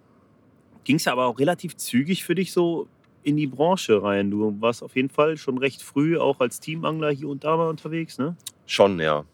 [0.85, 2.89] ging es aber auch relativ zügig für dich so
[3.23, 4.31] in die Branche rein.
[4.31, 7.69] Du warst auf jeden Fall schon recht früh auch als Teamangler hier und da mal
[7.69, 8.37] unterwegs, ne?
[8.67, 9.25] Schon, ja.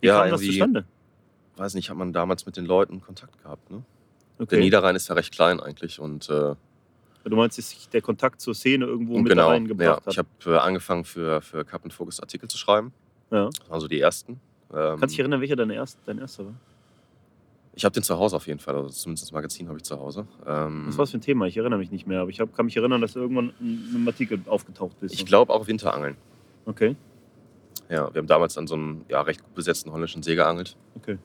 [0.00, 0.84] Wie ja, kam das zustande?
[1.56, 3.82] weiß nicht, hat man damals mit den Leuten Kontakt gehabt, ne?
[4.38, 4.58] Der Okay.
[4.60, 6.54] Niederrhein ist ja recht klein eigentlich und äh,
[7.24, 9.52] Du meinst, dass sich der Kontakt zur Szene irgendwo mit genau, da ja.
[9.54, 10.26] reingebracht Ich hat?
[10.44, 12.92] habe äh, angefangen für, für Cup Focus Artikel zu schreiben.
[13.30, 13.48] Ja.
[13.58, 14.32] Das waren so die ersten.
[14.72, 16.54] Ähm, Kannst du dich erinnern, welcher dein, erst, dein erster war?
[17.76, 19.98] ich habe den zu Hause auf jeden Fall, also zumindest das Magazin habe ich zu
[19.98, 20.26] Hause.
[20.46, 21.46] Ähm, Was war das für ein Thema?
[21.46, 23.84] Ich erinnere mich nicht mehr, aber ich hab, kann mich erinnern, dass du irgendwann in
[23.94, 25.14] einem Artikel aufgetaucht bist.
[25.14, 26.16] ich glaube auch Winterangeln.
[26.66, 26.96] Okay,
[27.90, 31.18] Ja, wir haben damals an so einem ja, recht gut besetzten holländischen See geangelt okay.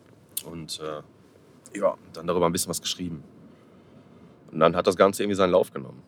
[0.45, 3.23] und äh, ja, dann darüber ein bisschen was geschrieben.
[4.51, 6.01] Und dann hat das Ganze irgendwie seinen Lauf genommen.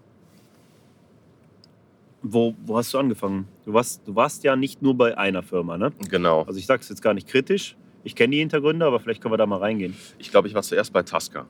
[2.24, 3.48] Wo, wo hast du angefangen?
[3.66, 5.92] Du warst, du warst ja nicht nur bei einer Firma, ne?
[6.10, 6.44] Genau.
[6.44, 7.76] Also ich sage es jetzt gar nicht kritisch.
[8.04, 9.96] Ich kenne die Hintergründe, aber vielleicht können wir da mal reingehen.
[10.20, 11.48] Ich glaube, ich war zuerst bei Tasca.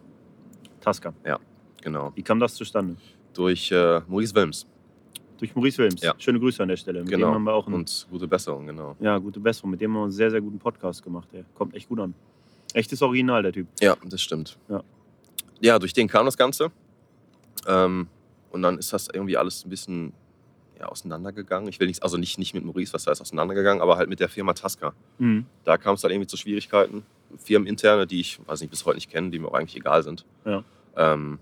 [0.79, 1.13] Tasca.
[1.81, 2.11] Genau.
[2.15, 2.95] Wie kam das zustande?
[3.33, 4.67] Durch äh, Maurice Wilms.
[5.39, 6.01] Durch Maurice Wilms.
[6.01, 6.13] Ja.
[6.17, 7.01] Schöne Grüße an der Stelle.
[7.01, 7.27] Mit Genau.
[7.29, 8.95] dem haben wir auch einen, Und gute Besserung, genau.
[8.99, 9.71] ja, gute Besserung.
[9.71, 11.27] Mit dem haben wir einen sehr, sehr guten Podcast gemacht.
[11.33, 12.13] Der kommt echt gut an.
[12.73, 13.67] Echtes Original, der Typ.
[13.81, 14.57] Ja, das stimmt.
[14.69, 14.83] Ja.
[15.59, 16.71] Ja, durch den kam das Ganze.
[17.67, 18.07] Ähm,
[18.51, 20.13] und dann ist das irgendwie alles ein bisschen
[20.79, 21.69] ja, auseinandergegangen.
[21.69, 24.29] Ich will nicht, also nicht, nicht mit Maurice, was heißt auseinandergegangen, aber halt mit der
[24.29, 24.93] Firma Tasca.
[25.19, 25.45] Mhm.
[25.63, 27.03] Da kam es dann irgendwie zu Schwierigkeiten.
[27.37, 30.25] Firmeninterne, die ich, weiß nicht, bis heute nicht kenne, die mir auch eigentlich egal sind.
[30.43, 30.63] Ja.
[30.97, 31.39] Ähm,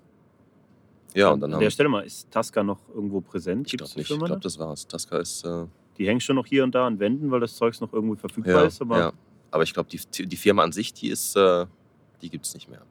[1.15, 3.65] ja, und dann an der Stelle mal, ist Tasca noch irgendwo präsent?
[3.65, 4.87] ich Gibt's glaube nicht, Firma ich glaube, das war's.
[4.87, 5.65] Tasca ist, äh,
[5.97, 8.61] Die hängt schon noch hier und da an Wänden, weil das Zeugs noch irgendwo verfügbar
[8.61, 8.81] ja, ist.
[8.81, 9.13] Aber ja.
[9.51, 11.65] Aber ich glaube, die, die Firma an sich, die ist, äh,
[12.21, 12.81] die gibt es nicht mehr.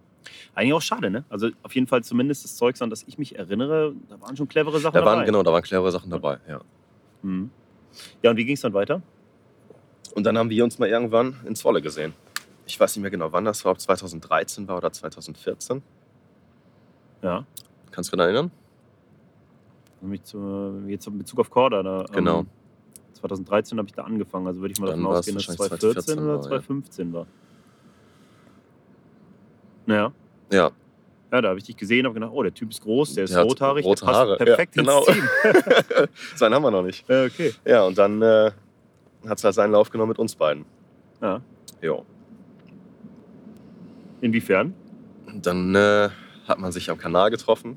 [0.54, 1.25] Eigentlich auch schade, ne?
[1.28, 4.49] Also auf jeden Fall zumindest das Zeugs, an das ich mich erinnere, da waren schon
[4.49, 5.16] clevere Sachen Da dabei.
[5.18, 6.61] waren, genau, da waren clevere Sachen dabei, ja.
[7.23, 7.50] Mhm.
[8.23, 9.02] Ja, und wie ging es dann weiter?
[10.14, 12.12] Und dann haben wir uns mal irgendwann in Zwolle gesehen.
[12.66, 15.82] Ich weiß nicht mehr genau, wann das war, ob 2013 war oder 2014.
[17.23, 17.44] Ja.
[17.90, 18.50] Kannst du dich erinnern?
[20.00, 21.82] Mich zu, jetzt in Bezug auf Corda.
[21.82, 22.40] Da, Genau.
[22.40, 22.47] Ähm,
[23.14, 25.58] 2013 habe ich da angefangen, also würde ich mal Dann davon war ausgehen, dass es
[25.58, 27.20] wahrscheinlich 2014 oder 2014 2015 war.
[27.20, 27.26] Naja.
[29.88, 30.12] Ja,
[30.53, 30.70] Ja,
[31.42, 33.35] da habe ich dich gesehen und habe gedacht, oh, der Typ ist groß, der ist
[33.35, 34.37] Der rothaarig, rote der passt Haare.
[34.37, 35.05] perfekt Ja, ins genau.
[35.05, 36.09] Team.
[36.37, 37.07] seinen haben wir noch nicht.
[37.09, 37.53] Ja, okay.
[37.66, 38.51] Ja, und dann äh,
[39.27, 40.64] hat es halt seinen Lauf genommen mit uns beiden.
[41.20, 41.40] Ja.
[41.83, 42.05] Jo.
[44.20, 44.74] Inwiefern?
[45.42, 46.09] Dann äh,
[46.46, 47.77] hat man sich am Kanal getroffen.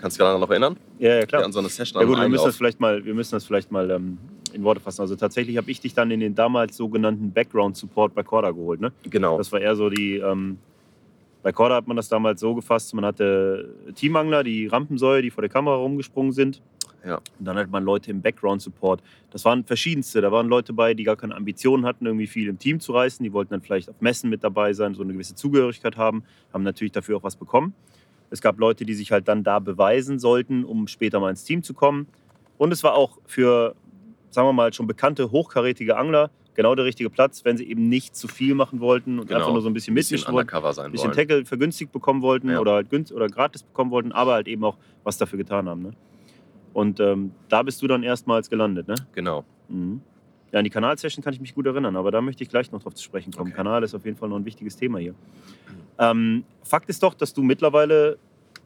[0.00, 0.76] Kannst du dich daran noch erinnern?
[0.98, 1.44] Ja, ja, Ja, klar.
[1.44, 3.70] an so eine Session Ja gut, wir müssen das vielleicht mal, wir müssen das vielleicht
[3.70, 4.18] mal ähm,
[4.52, 5.00] in Worte fassen.
[5.02, 8.80] Also tatsächlich habe ich dich dann in den damals sogenannten Background Support bei Corda geholt.
[8.80, 8.92] Ne?
[9.04, 9.36] Genau.
[9.38, 10.16] Das war eher so die.
[10.16, 10.58] Ähm,
[11.42, 15.42] bei Corda hat man das damals so gefasst: man hatte Teamangler, die Rampensäue, die vor
[15.42, 16.62] der Kamera rumgesprungen sind.
[17.04, 17.20] Ja.
[17.38, 19.02] Und dann hat man Leute im Background Support.
[19.30, 20.20] Das waren verschiedenste.
[20.20, 23.22] Da waren Leute bei, die gar keine Ambitionen hatten, irgendwie viel im Team zu reißen.
[23.22, 26.64] Die wollten dann vielleicht auf Messen mit dabei sein, so eine gewisse Zugehörigkeit haben, haben
[26.64, 27.72] natürlich dafür auch was bekommen.
[28.30, 31.62] Es gab Leute, die sich halt dann da beweisen sollten, um später mal ins Team
[31.62, 32.08] zu kommen.
[32.58, 33.74] Und es war auch für,
[34.30, 38.16] sagen wir mal, schon bekannte, hochkarätige Angler genau der richtige Platz, wenn sie eben nicht
[38.16, 39.38] zu viel machen wollten und Genau.
[39.40, 41.16] einfach nur so ein bisschen ein bisschen mitmischen wollten, undercover sein ein bisschen wollen.
[41.16, 42.58] Tackle vergünstigt bekommen wollten Ja.
[42.60, 45.82] oder halt günst oder gratis bekommen wollten, aber halt eben auch was dafür getan haben.
[45.82, 45.92] Ne?
[46.74, 48.96] Und ähm, da bist du dann erstmals gelandet, ne?
[49.14, 49.44] Genau.
[49.68, 50.00] Mhm.
[50.50, 52.82] Ja, an die Kanalsession kann ich mich gut erinnern, aber da möchte ich gleich noch
[52.82, 53.48] drauf zu sprechen kommen.
[53.50, 53.56] Okay.
[53.56, 55.14] Kanal ist auf jeden Fall noch ein wichtiges Thema hier.
[55.98, 58.18] Ähm, Fakt ist doch, dass du mittlerweile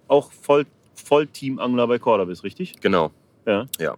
[0.09, 2.75] auch voll, voll Teamangler bei Corda bist, richtig?
[2.81, 3.11] Genau.
[3.47, 3.67] Ja.
[3.79, 3.97] Ja.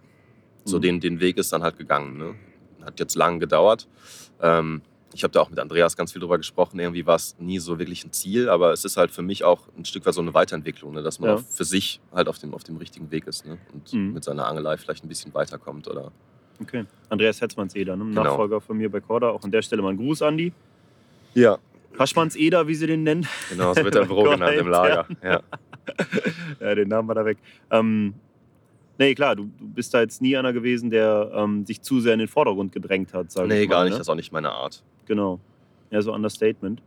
[0.65, 0.81] So Mhm.
[0.81, 2.17] den, den Weg ist dann halt gegangen.
[2.17, 2.35] Ne?
[2.85, 3.87] Hat jetzt lang gedauert.
[4.41, 4.81] Ähm,
[5.13, 6.77] ich habe da auch mit Andreas ganz viel drüber gesprochen.
[6.79, 9.67] Irgendwie war es nie so wirklich ein Ziel, aber es ist halt für mich auch
[9.77, 11.03] ein Stück weit so eine Weiterentwicklung, ne?
[11.03, 11.37] dass man Ja.
[11.37, 13.57] für sich halt auf dem, auf dem richtigen Weg ist ne?
[13.73, 14.13] und Mhm.
[14.13, 15.87] mit seiner Angelei vielleicht ein bisschen weiterkommt.
[15.87, 16.11] Oder
[16.61, 16.85] Okay.
[17.09, 18.05] Andreas Hetzmanns-Eder, ne?
[18.05, 18.23] Genau.
[18.23, 19.29] Nachfolger von mir bei Corda.
[19.29, 20.53] Auch an der Stelle mal ein Gruß, Andi.
[21.33, 21.57] ja,
[21.97, 23.25] Haschmanns-Eder, wie sie den nennen.
[23.49, 25.05] genau, so wird er im Büro genannt im Lager.
[25.23, 25.41] Ja.
[26.59, 27.37] ja, den Namen war da weg.
[27.71, 28.13] Ähm,
[28.97, 32.13] nee, klar, du, du bist da jetzt nie einer gewesen, der ähm, sich zu sehr
[32.13, 33.75] in den Vordergrund gedrängt hat, sag Nee, ich mal.
[33.75, 33.91] gar nicht.
[33.93, 33.97] Ne?
[33.97, 34.83] Das ist auch nicht meine Art.
[35.05, 35.39] Genau.
[35.91, 36.81] Ja, so Understatement.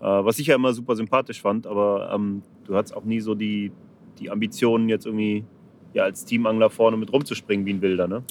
[0.00, 3.34] Äh, was ich ja immer super sympathisch fand, aber ähm, du hattest auch nie so
[3.34, 3.70] die,
[4.18, 5.44] die Ambitionen, jetzt irgendwie
[5.94, 8.08] ja, als Teamangler vorne mit rumzuspringen wie ein Wilder.
[8.08, 8.22] Ne?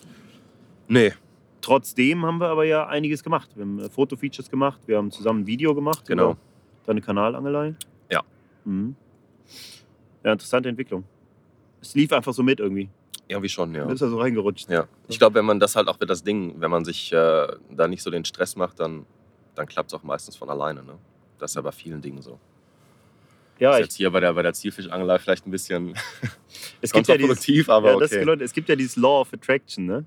[0.88, 1.14] Nee,
[1.62, 3.52] Trotzdem haben wir aber ja einiges gemacht.
[3.56, 6.06] Wir haben äh, Fotofeatures gemacht, wir haben zusammen ein Video gemacht.
[6.08, 6.36] Genau.
[6.86, 7.76] Deine Kanalangelei.
[8.12, 8.22] Ja.
[8.66, 8.96] Mhm.
[10.24, 11.04] Ja, interessante Entwicklung.
[11.82, 12.90] Es lief einfach so mit irgendwie.
[13.32, 13.84] Irgendwie schon, ja.
[13.84, 14.70] Du bist da so reingerutscht.
[14.70, 17.48] Ja, ich glaube, wenn man das halt auch wird das Ding, wenn man sich äh,
[17.72, 19.06] da nicht so den Stress macht, dann,
[19.56, 20.84] dann klappt es auch meistens von alleine.
[20.84, 20.94] Ne?
[21.40, 22.40] Das ist ja bei vielen Dingen so.
[23.60, 25.96] Ja, ist ich, jetzt hier bei der, bei der Zielfischangelei vielleicht ein bisschen
[26.82, 28.24] es gibt ja dieses, aber ja, das, okay.
[28.24, 29.86] Leute, es gibt ja dieses Law of Attraction.
[29.86, 30.06] Ne?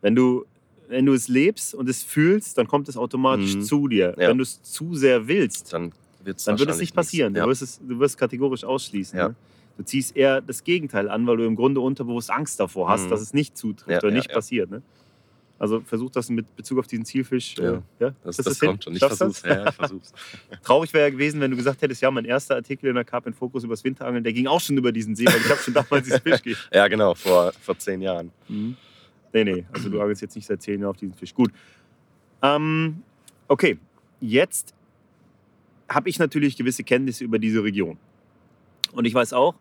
[0.00, 0.44] Wenn, du,
[0.88, 3.62] wenn du es lebst und es fühlst, dann kommt es automatisch Mhm.
[3.62, 4.14] zu dir.
[4.16, 4.28] Ja.
[4.28, 7.32] Wenn du es zu sehr willst, Dann, wird's dann wird es nicht passieren.
[7.32, 7.44] nichts.
[7.44, 9.18] Du, wirst es, du wirst kategorisch ausschließen.
[9.18, 9.28] Ja.
[9.30, 9.34] Ne?
[9.78, 13.10] Du ziehst eher das Gegenteil an, weil du im Grunde unterbewusst Angst davor hast, Mhm.
[13.10, 14.34] dass es nicht zutrifft Ja, oder ja, nicht ja.
[14.34, 14.70] passiert.
[14.70, 14.82] Ne?
[15.60, 17.56] Also versuch das mit Bezug auf diesen Zielfisch.
[17.56, 17.74] Ja.
[17.74, 18.14] äh, ja?
[18.22, 18.68] Das, Kriegst das du's hin?
[18.70, 18.92] kommt schon.
[18.94, 19.42] Ich Schaffst versuch's.
[19.42, 19.56] das?
[19.56, 20.12] Ja, ich versuch's.
[20.62, 23.26] Traurig wäre ja gewesen, wenn du gesagt hättest, ja, mein erster Artikel in der Carp
[23.26, 25.60] in Focus über das Winterangeln, der ging auch schon über diesen See, weil ich habe
[25.60, 28.30] schon damals diesen Fisch ge ja, genau, vor, vor zehn Jahren.
[28.48, 28.76] Mhm.
[29.32, 31.34] Nee, nee, also du angelst jetzt nicht seit zehn Jahren auf diesen Fisch.
[31.34, 31.52] Gut.
[32.42, 33.02] Ähm,
[33.46, 33.78] okay,
[34.20, 34.74] jetzt
[35.88, 37.96] habe ich natürlich gewisse Kenntnisse über diese Region.
[38.92, 39.54] Und ich weiß auch,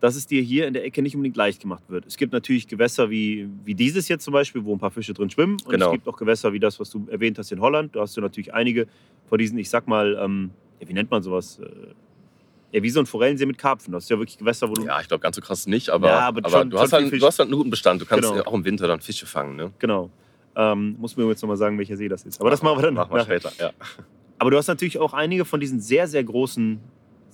[0.00, 2.04] dass es dir hier in der Ecke nicht unbedingt leicht gemacht wird.
[2.06, 5.30] Es gibt natürlich Gewässer wie, wie dieses jetzt zum Beispiel, wo ein paar Fische drin
[5.30, 5.56] schwimmen.
[5.64, 5.86] Und Genau.
[5.86, 7.96] es gibt auch Gewässer wie das, was du erwähnt hast in Holland.
[7.96, 8.86] Da hast du natürlich einige
[9.28, 11.58] von diesen, ich sag mal, ähm, ja, wie nennt man sowas?
[11.58, 11.66] Äh,
[12.76, 13.92] ja, wie so ein Forellensee mit Karpfen.
[13.92, 16.08] Das ist ja wirklich Gewässer, wo du Ja, ich glaube, ganz so krass nicht, aber,
[16.08, 18.02] Ja, aber aber, schon- du, schon hast halt, du hast halt einen guten Bestand.
[18.02, 18.36] Du kannst Genau.
[18.42, 19.56] ja auch im Winter dann Fische fangen.
[19.56, 19.72] Ne?
[19.78, 20.10] Genau.
[20.56, 22.40] Ähm, muss mir jetzt nochmal sagen, welcher See das ist.
[22.40, 23.40] Aber das machen wir dann Machen wir nachher.
[23.40, 23.52] später.
[23.64, 23.70] Ja.
[24.38, 26.78] Aber du hast natürlich auch einige von diesen sehr, sehr großen,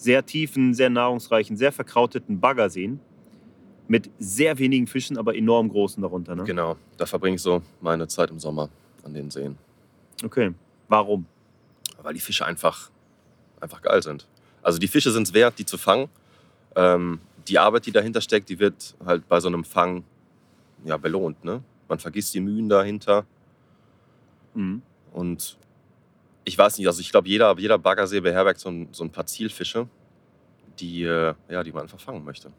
[0.01, 3.01] sehr tiefen, sehr nahrungsreichen, sehr verkrauteten Baggerseen
[3.87, 6.35] mit sehr wenigen Fischen, aber enorm großen darunter.
[6.35, 6.45] Ne?
[6.45, 8.71] Genau, da verbringe ich so meine Zeit im Sommer
[9.05, 9.59] an den Seen.
[10.25, 10.55] Okay.
[10.89, 11.27] Warum?
[12.03, 12.91] Weil die Fische einfach,
[13.61, 14.27] einfach geil sind.
[14.63, 16.09] Also die Fische sind es wert, die zu fangen.
[16.77, 20.05] Ähm, die Arbeit, die dahinter steckt, die wird halt bei so einem Fang
[20.85, 21.45] ja, belohnt.
[21.45, 21.63] Ne?
[21.89, 23.27] Man vergisst die Mühen dahinter.
[24.55, 24.83] Mhm.
[25.13, 25.59] Und
[26.45, 29.27] ich weiß nicht, also ich glaube, jeder, jeder Baggersee beherbergt so ein, so ein paar
[29.27, 29.89] Zielfische,
[30.79, 32.51] die, äh, ja, die man einfach fangen möchte.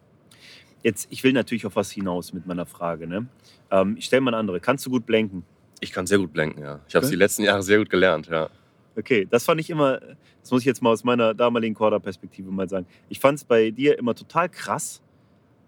[0.84, 3.08] Jetzt, ich will natürlich auf was hinaus mit meiner Frage.
[3.08, 3.28] Ne?
[3.70, 4.60] Ähm, ich stelle mal eine andere.
[4.60, 5.44] Kannst du gut blenken?
[5.80, 6.80] Ich kann sehr gut blenken, ja.
[6.88, 7.16] Ich habe es Okay.
[7.16, 8.50] die letzten Jahre sehr gut gelernt, ja.
[8.96, 10.00] Okay, das fand ich immer,
[10.42, 12.86] das muss ich jetzt mal aus meiner damaligen Korda-Perspektive mal sagen.
[13.10, 15.02] Ich fand es bei dir immer total krass,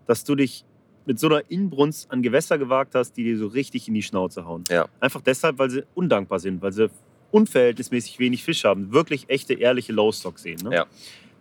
[0.05, 0.65] dass du dich
[1.05, 4.45] mit so einer Inbrunst an Gewässer gewagt hast, die dir so richtig in die Schnauze
[4.45, 4.63] hauen.
[4.69, 4.87] Ja.
[4.99, 6.89] Einfach deshalb, weil sie undankbar sind, weil sie
[7.33, 10.59] unverhältnismäßig wenig Fisch haben, wirklich echte, ehrliche Low-Stock sehen.
[10.63, 10.75] Ne?
[10.75, 10.85] Ja.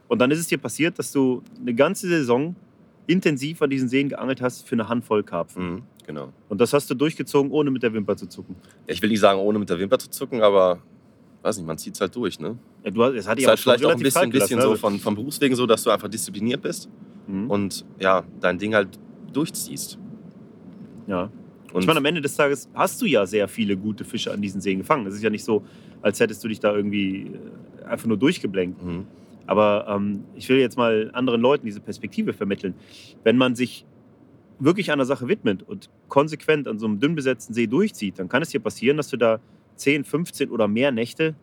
[0.09, 2.57] Und dann ist es dir passiert, dass du eine ganze Saison
[3.07, 5.64] intensiv an diesen Seen geangelt hast für eine Handvoll Karpfen.
[5.74, 6.33] Mhm, genau.
[6.48, 8.57] Und das hast du durchgezogen, ohne mit der Wimper zu zucken.
[8.87, 10.81] Ja, Ich will nicht sagen, ohne mit der Wimper zu zucken, aber
[11.42, 12.38] weiß nicht, man zieht es halt durch.
[12.40, 12.57] Ne?
[12.85, 14.76] Ja, du hast, das hat Ist dich halt vielleicht auch ein bisschen, bisschen so ne?
[14.76, 16.88] von, vom Berufswegen so, dass du einfach diszipliniert bist
[17.26, 17.48] Mhm.
[17.50, 18.98] und ja, dein Ding halt
[19.33, 19.96] durchziehst.
[21.07, 21.31] Ja.
[21.72, 24.42] Und ich meine, am Ende des Tages hast du ja sehr viele gute Fische an
[24.42, 25.06] diesen Seen gefangen.
[25.06, 25.64] Es ist ja nicht so,
[26.02, 27.32] als hättest du dich da irgendwie
[27.80, 28.82] äh, einfach nur durchgeblenkt.
[28.82, 29.06] mhm.
[29.44, 32.74] Aber ähm, ich will jetzt mal anderen Leuten diese Perspektive vermitteln.
[33.24, 33.85] Wenn man sich
[34.61, 38.42] wirklich einer Sache widmet und konsequent an so einem dünn besetzten See durchzieht, dann kann
[38.42, 39.40] es dir passieren, dass du da
[39.76, 41.35] 10, 15 oder mehr Nächte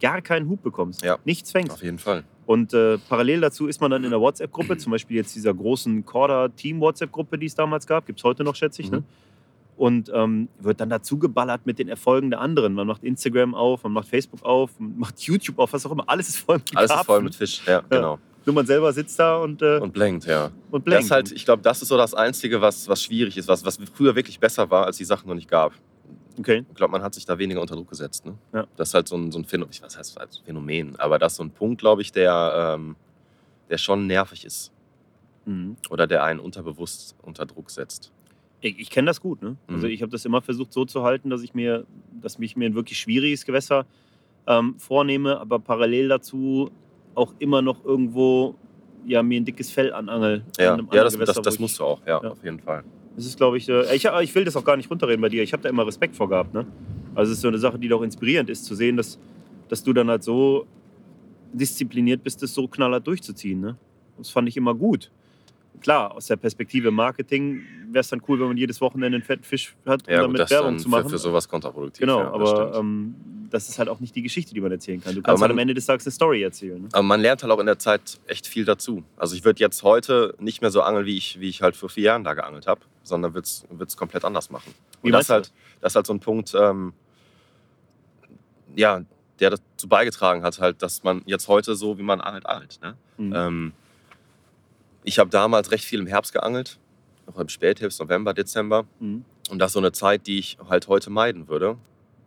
[0.00, 1.02] gar keinen Hub bekommst.
[1.02, 1.18] Ja.
[1.24, 1.72] Nichts fängst.
[1.72, 2.24] auf jeden Fall.
[2.44, 6.04] Und äh, parallel dazu ist man dann in der WhatsApp-Gruppe, zum Beispiel jetzt dieser großen
[6.04, 9.02] Corda-Team-WhatsApp-Gruppe, die es damals gab, gibt es heute noch, schätze ich, ne?
[9.76, 12.72] Und ähm, wird dann dazu geballert mit den Erfolgen der anderen.
[12.72, 16.04] Man macht Instagram auf, man macht Facebook auf, man macht YouTube auf, was auch immer.
[16.08, 17.24] Alles ist voll mit Alles ist voll Karpfen.
[17.24, 18.18] mit Fisch, ja, genau.
[18.46, 20.46] Nur man selber sitzt da und, äh, Und blenkt, ja.
[20.70, 21.04] und Das blenkt.
[21.04, 23.78] ist halt, ich glaube, das ist so das Einzige, was, was schwierig ist, was, was
[23.92, 25.72] früher wirklich besser war, als die Sachen noch nicht gab.
[26.38, 26.64] okay.
[26.70, 28.24] Ich glaube, man hat sich da weniger unter Druck gesetzt.
[28.24, 28.34] Ne?
[28.54, 28.66] Ja.
[28.76, 31.32] Das ist halt so ein, so ein Phänomen, ich weiß, heißt als Phänomen, aber das
[31.32, 32.96] ist so ein Punkt, glaube ich, der, ähm,
[33.68, 34.72] der schon nervig ist
[35.44, 35.76] Mhm.
[35.90, 38.10] oder der einen unterbewusst unter Druck setzt.
[38.60, 39.42] Ich, ich kenne das gut.
[39.42, 39.56] Ne?
[39.68, 39.92] Also Mhm.
[39.92, 41.86] ich habe das immer versucht so zu halten, dass ich mir,
[42.20, 43.86] dass mich mir ein wirklich schwieriges Gewässer
[44.46, 46.70] ähm, vornehme, aber parallel dazu
[47.14, 48.54] auch immer noch irgendwo
[49.06, 50.44] ja, mir ein dickes Fell anangel.
[50.58, 52.30] Ja, ja das, Gewässer, das, das ich- musst du auch, ja, Ja.
[52.30, 52.82] auf jeden Fall.
[53.14, 55.42] Das ist, glaube ich, äh, ich, ich will das auch gar nicht runterreden bei dir.
[55.42, 56.52] Ich habe da immer Respekt vor gehabt.
[56.52, 56.66] Ne?
[57.14, 59.18] Also es ist so eine Sache, die doch inspirierend ist, zu sehen, dass,
[59.68, 60.66] dass du dann halt so
[61.52, 63.60] diszipliniert bist, das so knallhart durchzuziehen.
[63.60, 63.76] Ne?
[64.18, 65.10] Das fand ich immer gut.
[65.80, 69.44] Klar, aus der Perspektive Marketing wäre es dann cool, wenn man jedes Wochenende einen fetten
[69.44, 71.04] Fisch hat, um Ja, damit das Werbung zu machen.
[71.04, 72.00] für, für sowas kontraproduktiv.
[72.00, 72.76] genau, ja, das aber stimmt.
[72.76, 73.14] ähm,
[73.50, 75.14] das ist halt auch nicht die Geschichte, die man erzählen kann.
[75.14, 76.82] Du kannst man- halt am Ende des Tages eine Story erzählen.
[76.82, 76.88] Ne?
[76.92, 79.04] Aber man lernt halt auch in der Zeit echt viel dazu.
[79.16, 81.88] Also ich würde jetzt heute nicht mehr so angeln, wie ich, wie ich halt vor
[81.88, 84.74] vier Jahren da geangelt habe, sondern würde es komplett anders machen.
[85.02, 86.92] Wie Und das meinst ist, halt, das ist halt so ein Punkt, ähm,
[88.74, 89.02] ja,
[89.40, 92.78] der dazu beigetragen hat, halt, dass man jetzt heute so, wie man angelt, angelt.
[92.82, 92.96] Ne?
[93.18, 93.32] Mhm.
[93.34, 93.72] Ähm,
[95.06, 96.78] ich habe damals recht viel im Herbst geangelt,
[97.26, 98.84] auch im Spätherbst, November, Dezember.
[98.98, 99.24] Mhm.
[99.50, 101.76] Und das ist so eine Zeit, die ich halt heute meiden würde,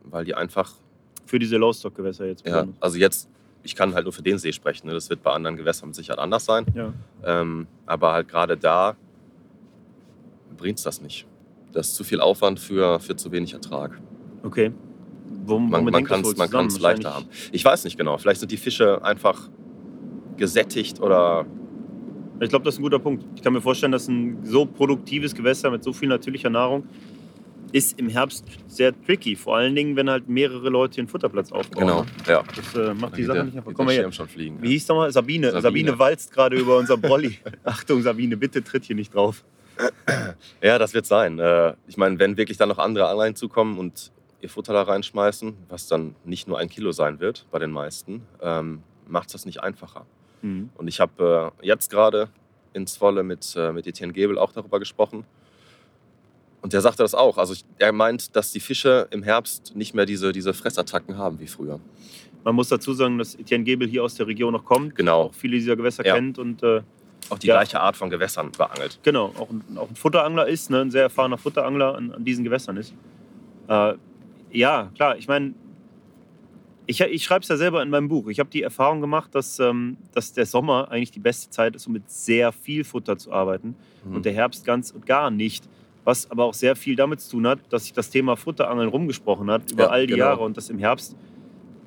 [0.06, 0.72] weil die einfach
[1.26, 2.46] Für diese Lowstock-Gewässer jetzt.
[2.48, 2.82] ja, besonders.
[2.82, 3.30] also jetzt,
[3.64, 4.88] ich kann halt nur für den See sprechen.
[4.88, 4.94] Ne?
[4.94, 6.66] Das wird bei anderen Gewässern mit Sicherheit anders sein.
[6.74, 6.94] Ja.
[7.24, 8.96] Ähm, aber halt gerade da
[10.58, 11.28] bringt es das nicht.
[11.74, 14.00] Das ist zu viel Aufwand für, für zu wenig Ertrag.
[14.44, 14.72] Okay.
[15.46, 17.28] Wo, Man, man kann es leichter haben.
[17.52, 18.18] Ich weiß nicht genau.
[18.18, 19.50] Vielleicht sind die Fische einfach
[20.38, 21.46] gesättigt oder
[22.42, 23.24] Ich glaube, das ist ein guter Punkt.
[23.36, 26.84] Ich kann mir vorstellen, dass ein so produktives Gewässer mit so viel natürlicher Nahrung
[27.72, 29.36] ist im Herbst sehr tricky.
[29.36, 31.82] Vor allen Dingen, wenn halt mehrere Leute den Futterplatz aufbauen.
[31.88, 32.06] genau.
[32.28, 32.44] Ja.
[32.56, 33.74] Das äh, macht die Sache nicht einfach.
[33.74, 33.94] Komm mal.
[33.94, 34.58] Schirm schon fliegen.
[34.62, 35.12] Wie hieß nochmal?
[35.12, 35.48] Sabine.
[35.52, 35.62] Sabine.
[35.62, 36.00] Sabine.
[36.00, 37.38] walzt gerade über unser Brolli.
[37.64, 39.44] Achtung, Sabine, bitte tritt hier nicht drauf.
[40.62, 41.40] Ja, das wird sein.
[41.40, 45.54] Äh, Ich meine, wenn wirklich dann noch andere Angler hinzukommen und ihr Futter da reinschmeißen,
[45.70, 49.62] was dann nicht nur ein Kilo sein wird bei den meisten, ähm, macht das nicht
[49.62, 50.06] einfacher.
[50.42, 50.70] Mhm.
[50.76, 52.30] Und ich habe äh, jetzt gerade
[52.74, 55.26] in Zwolle mit, äh, mit Etienne Gebel auch darüber gesprochen.
[56.62, 57.38] Und der sagte das auch.
[57.38, 61.40] Also ich, er meint, dass die Fische im Herbst nicht mehr diese, diese Fressattacken haben
[61.40, 61.80] wie früher.
[62.44, 65.24] Man muss dazu sagen, dass Etienne Gebel hier aus der Region noch kommt, Genau.
[65.24, 66.16] auch viele dieser Gewässer Ja.
[66.16, 66.82] kennt und äh,
[67.30, 67.56] Auch die Ja.
[67.56, 69.00] gleiche Art von Gewässern beangelt.
[69.04, 72.44] genau, auch ein, auch ein Futterangler ist, ne, ein sehr erfahrener Futterangler an, an diesen
[72.44, 72.94] Gewässern ist.
[73.68, 73.94] Äh,
[74.52, 75.54] ja, klar, ich meine,
[76.90, 78.28] ich, ich schreibe es ja selber in meinem Buch.
[78.30, 81.86] Ich habe die Erfahrung gemacht, dass, ähm, dass der Sommer eigentlich die beste Zeit ist,
[81.86, 84.16] um mit sehr viel Futter zu arbeiten Mhm.
[84.16, 85.68] und der Herbst ganz und gar nicht.
[86.06, 89.52] Was aber auch sehr viel damit zu tun hat, dass sich das Thema Futterangeln rumgesprochen
[89.52, 90.26] hat über Ja, all die genau.
[90.26, 91.16] Jahre und dass im Herbst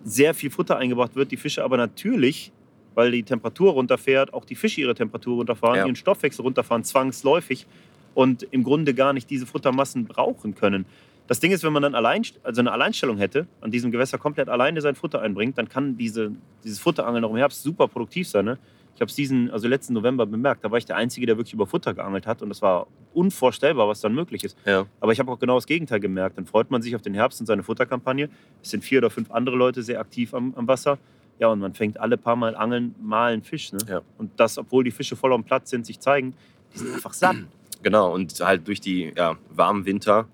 [0.05, 2.53] sehr viel Futter eingebracht wird, die Fische aber natürlich,
[2.95, 5.87] weil die Temperatur runterfährt, auch die Fische ihre Temperatur runterfahren, Ja.
[5.87, 7.67] ihren Stoffwechsel runterfahren, zwangsläufig
[8.15, 10.85] und im Grunde gar nicht diese Futtermassen brauchen können.
[11.33, 14.51] Das Ding ist, wenn man dann allein, also eine Alleinstellung hätte, an diesem Gewässer komplett
[14.51, 18.45] alleine sein Futter einbringt, dann kann diese, dieses Futterangeln auch im Herbst super produktiv sein.
[18.45, 18.59] Ne?
[18.95, 21.55] Ich habe es diesen, also letzten November bemerkt, da war ich der Einzige, der wirklich
[21.55, 24.59] über Futter geangelt hat und das war unvorstellbar, was dann möglich ist.
[24.67, 24.85] Ja.
[25.01, 26.37] Aber ich habe auch genau das Gegenteil gemerkt.
[26.37, 28.29] Dann freut man sich auf den Herbst und seine Futterkampagne.
[28.63, 30.99] Es sind vier oder fünf andere Leute sehr aktiv am, am Wasser.
[31.39, 33.73] Ja, und man fängt alle paar Mal angeln, mal einen Fisch.
[33.73, 33.79] Ne?
[33.89, 34.03] Ja.
[34.19, 36.35] Und das, obwohl die Fische voll am Platz sind, sich zeigen,
[36.75, 37.37] die sind einfach satt.
[37.83, 40.29] Genau, und halt durch die ja, warmen Winter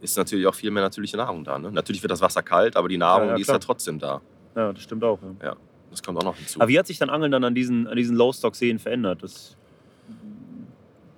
[0.00, 1.58] ist natürlich auch viel mehr natürliche Nahrung da.
[1.58, 1.70] Ne?
[1.72, 4.20] Natürlich wird das Wasser kalt, aber die Nahrung Ja, ja, die ist ja trotzdem da.
[4.54, 5.18] Ja, das stimmt auch.
[5.42, 5.56] Ja.
[5.90, 6.60] Das kommt auch noch hinzu.
[6.60, 9.22] Aber wie hat sich dann Angeln dann an diesen, an diesen Low-Stock-Seen verändert?
[9.22, 9.56] Das,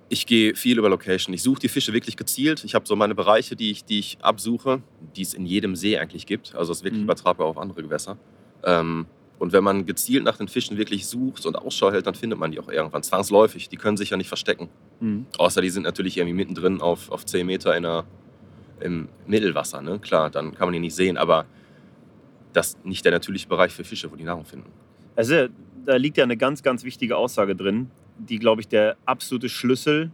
[0.09, 1.33] Ich gehe viel über Location.
[1.33, 2.63] Ich suche die Fische wirklich gezielt.
[2.65, 4.81] Ich habe so meine Bereiche, die ich, die ich absuche,
[5.15, 6.53] die es in jedem See eigentlich gibt.
[6.55, 7.05] Also das ist wirklich Mhm.
[7.05, 8.17] übertragbar auf andere Gewässer.
[8.63, 9.05] Ähm,
[9.39, 12.51] und wenn man gezielt nach den Fischen wirklich sucht und Ausschau hält, dann findet man
[12.51, 13.03] die auch irgendwann.
[13.03, 13.69] Zwangsläufig.
[13.69, 14.69] Die können sich ja nicht verstecken.
[14.99, 15.25] Mhm.
[15.37, 18.03] Außer die sind natürlich irgendwie mittendrin auf, auf 10 Meter in der,
[18.81, 19.81] im Mittelwasser.
[19.81, 19.99] Ne?
[19.99, 21.17] Klar, dann kann man die nicht sehen.
[21.17, 21.45] Aber
[22.53, 24.69] das ist nicht der natürliche Bereich für Fische, wo die Nahrung finden.
[25.15, 25.47] Also,
[25.85, 30.11] da liegt ja eine ganz, ganz wichtige Aussage drin, die, glaube ich, der absolute Schlüssel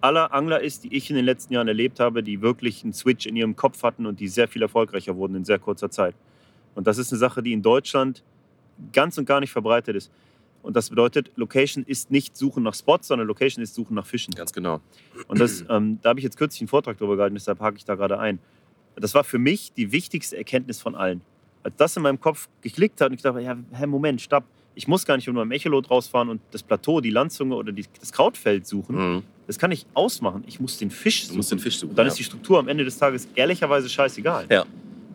[0.00, 3.26] aller Angler ist, die ich in den letzten Jahren erlebt habe, die wirklich einen Switch
[3.26, 6.14] in ihrem Kopf hatten und die sehr viel erfolgreicher wurden in sehr kurzer Zeit.
[6.74, 8.22] Und das ist eine Sache, die in Deutschland
[8.92, 10.10] ganz und gar nicht verbreitet ist.
[10.62, 14.32] Und das bedeutet, Location ist nicht Suchen nach Spots, sondern Location ist Suchen nach Fischen.
[14.34, 14.80] Ganz genau.
[15.26, 17.84] Und das, ähm, da habe ich jetzt kürzlich einen Vortrag darüber gehalten, deshalb hake ich
[17.84, 18.38] da gerade ein.
[18.96, 21.22] Das war für mich die wichtigste Erkenntnis von allen.
[21.62, 24.44] Als das in meinem Kopf geklickt hat und ich dachte, ja, hä, Moment, stopp.
[24.74, 27.84] Ich muss gar nicht nur im Echolot rausfahren und das Plateau, die Landzunge oder die,
[28.00, 29.16] das Krautfeld suchen.
[29.16, 29.22] Mhm.
[29.46, 30.44] Das kann ich ausmachen.
[30.46, 31.36] Ich muss den Fisch Du suchen.
[31.36, 31.90] musst den Fisch suchen.
[31.90, 32.12] Und dann ja.
[32.12, 34.46] ist die Struktur am Ende des Tages ehrlicherweise scheißegal.
[34.50, 34.64] Ja.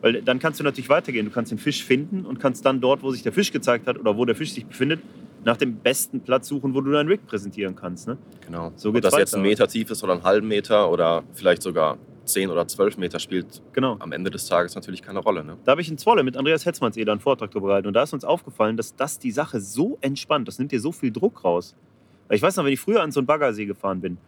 [0.00, 1.26] Weil dann kannst du natürlich weitergehen.
[1.26, 3.98] Du kannst den Fisch finden und kannst dann dort, wo sich der Fisch gezeigt hat
[3.98, 5.00] oder wo der Fisch sich befindet,
[5.44, 8.08] nach dem besten Platz suchen, wo du deinen Rig präsentieren kannst.
[8.08, 8.18] Ne?
[8.44, 8.72] Genau.
[8.76, 9.36] So Ob das jetzt weiter.
[9.40, 13.18] ein Meter tief ist oder einen halben Meter oder vielleicht sogar 10 oder 12 Meter
[13.18, 13.96] spielt Genau.
[14.00, 15.44] am Ende des Tages natürlich keine Rolle.
[15.44, 15.56] Ne?
[15.64, 17.88] Da habe ich in Zwolle mit Andreas Hetzmannseder einen Vortrag gehalten.
[17.88, 20.92] Und da ist uns aufgefallen, dass das die Sache so entspannt, das nimmt dir so
[20.92, 21.74] viel Druck raus.
[22.30, 24.18] Ich weiß noch, wenn ich früher an so einen Baggersee gefahren bin,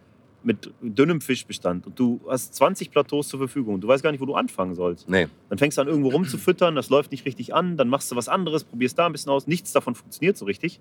[0.43, 4.21] mit dünnem Fischbestand und du hast 20 Plateaus zur Verfügung und du weißt gar nicht,
[4.21, 5.07] wo du anfangen sollst.
[5.07, 8.15] Nee, Dann fängst du an, irgendwo rumzufüttern, das läuft nicht richtig an, dann machst du
[8.15, 10.79] was anderes, probierst da ein bisschen aus, nichts davon funktioniert so richtig.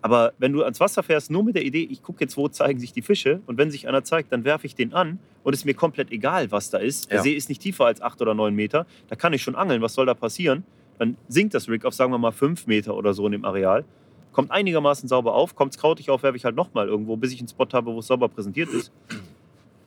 [0.00, 2.78] Aber wenn du ans Wasser fährst, nur mit der Idee, ich gucke jetzt, wo zeigen
[2.78, 5.60] sich die Fische und wenn sich einer zeigt, dann werfe ich den an und es
[5.60, 7.10] ist mir komplett egal, was da ist.
[7.10, 7.22] Der Ja.
[7.24, 9.94] See ist nicht tiefer als acht oder neun Meter, da kann ich schon angeln, was
[9.94, 10.62] soll da passieren?
[10.98, 13.84] Dann sinkt das Rig auf, sagen wir mal, fünf Meter oder so in dem Areal,
[14.32, 17.38] kommt einigermaßen sauber auf, kommt es krautig auf, werfe ich halt nochmal irgendwo, bis ich
[17.40, 18.92] einen Spot habe, wo es sauber präsentiert ist.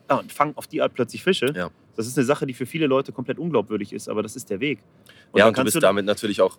[0.10, 1.54] Ja, und fange auf die Art plötzlich Fische.
[1.56, 1.70] Ja.
[1.96, 4.60] Das ist eine Sache, die für viele Leute komplett unglaubwürdig ist, aber das ist der
[4.60, 4.80] Weg.
[5.34, 6.58] ja, dann und du bist damit natürlich auch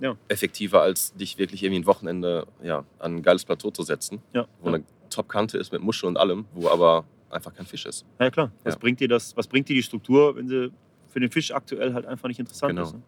[0.00, 0.16] Ja.
[0.28, 4.46] effektiver, als dich wirklich irgendwie ein Wochenende ja, an ein geiles Plateau zu setzen, Ja.
[4.60, 8.04] wo eine Top-Kante ist mit Muschel und allem, wo aber einfach kein Fisch ist.
[8.18, 8.50] Ja klar.
[8.64, 8.78] Was Ja.
[8.80, 9.36] bringt dir das?
[9.36, 10.72] Was bringt dir die Struktur, wenn sie
[11.10, 12.82] für den Fisch aktuell halt einfach nicht interessant Genau.
[12.82, 12.94] ist?
[12.94, 13.02] Ne?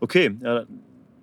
[0.00, 0.64] Okay, ja,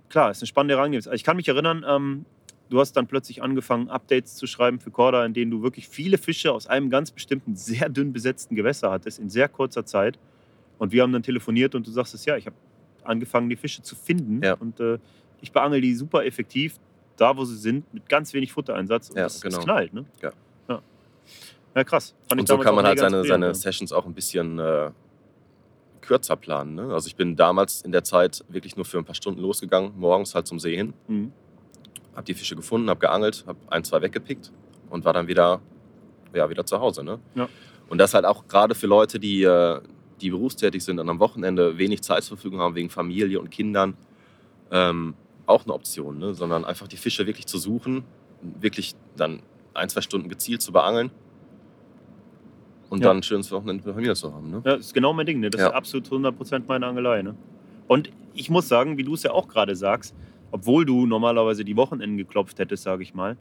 [0.10, 1.15] klar, ist eine spannende Herangehensweise.
[1.15, 2.26] Ich kann mich erinnern, ähm,
[2.69, 6.17] du hast dann plötzlich angefangen, Updates zu schreiben für Corda, in denen du wirklich viele
[6.17, 10.19] Fische aus einem ganz bestimmten, sehr dünn besetzten Gewässer hattest, in sehr kurzer Zeit.
[10.78, 12.56] Und wir haben dann telefoniert und du sagst es ja, ich habe
[13.04, 14.41] angefangen, die Fische zu finden.
[14.43, 14.54] Ja.
[14.54, 14.98] Und äh,
[15.41, 16.76] ich beangel die super effektiv,
[17.17, 19.10] da wo sie sind, mit ganz wenig Futtereinsatz.
[19.10, 19.63] Und Ja, das, das genau.
[19.63, 20.06] knallt, ne?
[20.22, 20.32] Ja.
[20.69, 20.82] ja.
[21.76, 22.15] Ja, krass.
[22.28, 23.54] Fand Und so kann man halt seine, seine.
[23.54, 24.91] Sessions auch ein bisschen äh,
[26.01, 26.75] kürzer planen.
[26.75, 26.93] Ne?
[26.93, 30.35] Also ich bin damals in der Zeit wirklich nur für ein paar Stunden losgegangen, morgens
[30.35, 31.31] halt zum See hin, Mhm.
[32.15, 34.51] habe die Fische gefunden, habe geangelt, habe ein, zwei weggepickt
[34.89, 35.62] und war dann wieder,
[36.33, 37.03] ja, wieder zu Hause.
[37.03, 37.19] Ne?
[37.35, 37.47] Ja.
[37.89, 39.81] Und das halt auch gerade für Leute, die, äh,
[40.21, 43.95] die berufstätig sind und am Wochenende wenig Zeit zur Verfügung haben wegen Familie und Kindern,
[44.71, 45.13] ähm,
[45.45, 46.19] auch eine Option.
[46.19, 46.33] Ne?
[46.33, 48.03] Sondern einfach die Fische wirklich zu suchen,
[48.41, 49.41] wirklich dann
[49.73, 51.12] ein, zwei Stunden gezielt zu beangeln
[52.89, 53.08] und Ja.
[53.10, 54.49] dann ein schönes Wochenende mit der Familie zu haben.
[54.49, 54.62] Ne?
[54.65, 55.39] Ja, das ist genau mein Ding.
[55.39, 55.49] Ne?
[55.49, 55.67] Das Ja.
[55.67, 57.21] ist absolut 100% meine Angelei.
[57.21, 57.36] Ne?
[57.88, 60.15] Und ich muss sagen, wie du es ja auch gerade sagst,
[60.52, 63.38] obwohl du normalerweise die Wochenenden geklopft hättest, sage ich mal,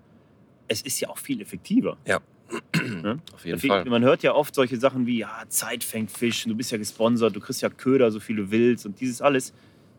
[0.69, 1.97] es ist ja auch viel effektiver.
[3.03, 3.19] Ne?
[3.35, 3.85] Auf jeden Fall.
[3.85, 7.37] Man hört ja oft solche Sachen wie, ja, Zeit fängt Fisch, du bist ja gesponsert,
[7.37, 9.53] du kriegst ja Köder, so viel du willst und dieses alles.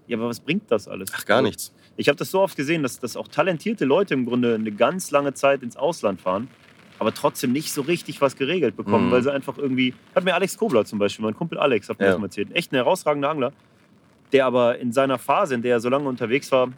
[0.08, 1.12] Ja, aber was bringt das alles?
[1.16, 1.74] Ach, gar Also, nichts.
[1.98, 5.12] Ich habe das so oft gesehen, dass, dass auch talentierte Leute im Grunde eine ganz
[5.12, 6.48] lange Zeit ins Ausland fahren,
[7.00, 9.12] aber trotzdem nicht so richtig was geregelt bekommen, Mhm.
[9.12, 9.94] weil sie einfach irgendwie.
[10.14, 12.12] Hat mir Alex Kobler zum Beispiel, mein Kumpel Alex, hat mir Ja.
[12.12, 12.50] das mal erzählt.
[12.56, 13.52] Echt ein herausragender Angler,
[14.34, 16.70] der aber in seiner Phase, in der er so lange unterwegs war,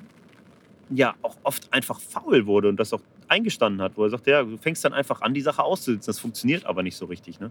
[0.90, 4.44] ja auch oft einfach faul wurde und das auch eingestanden hat, wo er sagt, ja,
[4.44, 6.08] du fängst dann einfach an, die Sache auszusitzen.
[6.12, 7.40] Das funktioniert aber nicht so richtig.
[7.40, 7.50] Ne?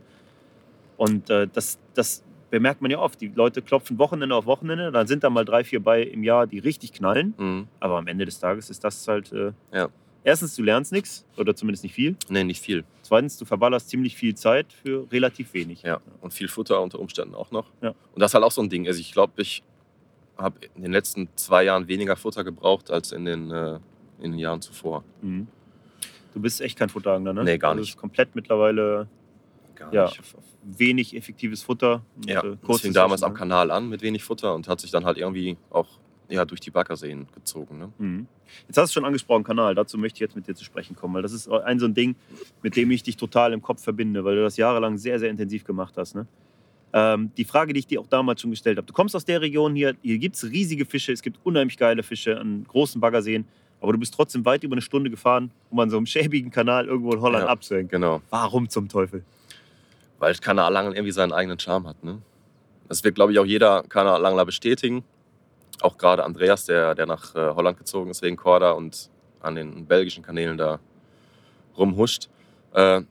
[0.98, 3.20] Und äh, das, das bemerkt man ja oft.
[3.20, 6.46] Die Leute klopfen Wochenende auf Wochenende, dann sind da mal drei, vier bei im Jahr,
[6.46, 7.33] die richtig knallen.
[7.38, 7.68] Mhm.
[7.80, 9.33] Aber am Ende des Tages ist das halt.
[9.33, 9.88] Äh, Ja.
[10.22, 12.16] Erstens, du lernst nichts oder zumindest nicht viel.
[12.28, 12.85] Nee, nicht viel.
[13.02, 15.83] Zweitens, du verballerst ziemlich viel Zeit für relativ wenig.
[15.83, 16.00] Ja.
[16.20, 17.66] Und viel Futter unter Umständen auch noch.
[17.80, 17.90] Ja.
[18.12, 18.87] Und das ist halt auch so ein Ding.
[18.87, 19.62] Also ich glaube, ich
[20.37, 23.76] habe in den letzten zwei Jahren weniger Futter gebraucht als in den, äh,
[24.20, 25.04] in den Jahren zuvor.
[25.22, 25.46] Mhm.
[26.35, 27.42] Du bist echt kein Futterangler, ne?
[27.44, 27.88] Nee, gar Also nicht.
[27.90, 29.09] es ist komplett mittlerweile
[29.74, 30.20] Gar ja, nicht.
[30.62, 32.02] wenig effektives Futter.
[32.26, 35.04] Ja, äh, das fing damals am Kanal an mit wenig Futter und hat sich dann
[35.06, 35.98] halt irgendwie auch
[36.30, 37.78] ja, durch die Baggerseen gezogen.
[37.78, 37.92] Ne?
[37.98, 38.26] Mhm.
[38.66, 39.74] Jetzt hast du schon angesprochen, Kanal.
[39.74, 41.94] Dazu möchte ich jetzt mit dir zu sprechen kommen, weil das ist ein so ein
[41.94, 42.14] Ding,
[42.62, 45.64] mit dem ich dich total im Kopf verbinde, weil du das jahrelang sehr, sehr intensiv
[45.64, 46.14] gemacht hast.
[46.14, 46.26] Ne?
[46.92, 49.40] Ähm, die Frage, die ich dir auch damals schon gestellt habe: Du kommst aus der
[49.40, 53.44] Region hier, hier gibt es riesige Fische, es gibt unheimlich geile Fische an großen Baggerseen,
[53.80, 56.86] aber du bist trotzdem weit über eine Stunde gefahren, um an so einem schäbigen Kanal
[56.86, 57.48] irgendwo in Holland Ja.
[57.48, 57.88] abzuhängen.
[57.88, 58.22] Genau.
[58.30, 59.22] Warum zum Teufel?
[60.18, 62.02] Weil Kanalangeln irgendwie seinen eigenen Charme hat.
[62.04, 62.20] Ne?
[62.88, 65.04] Das wird, glaube ich, auch jeder Kanalangler bestätigen.
[65.82, 69.86] Auch gerade Andreas, der, der nach äh, Holland gezogen ist wegen Korda und an den
[69.86, 70.78] belgischen Kanälen da
[71.76, 72.28] rumhuscht.
[72.74, 73.02] Äh,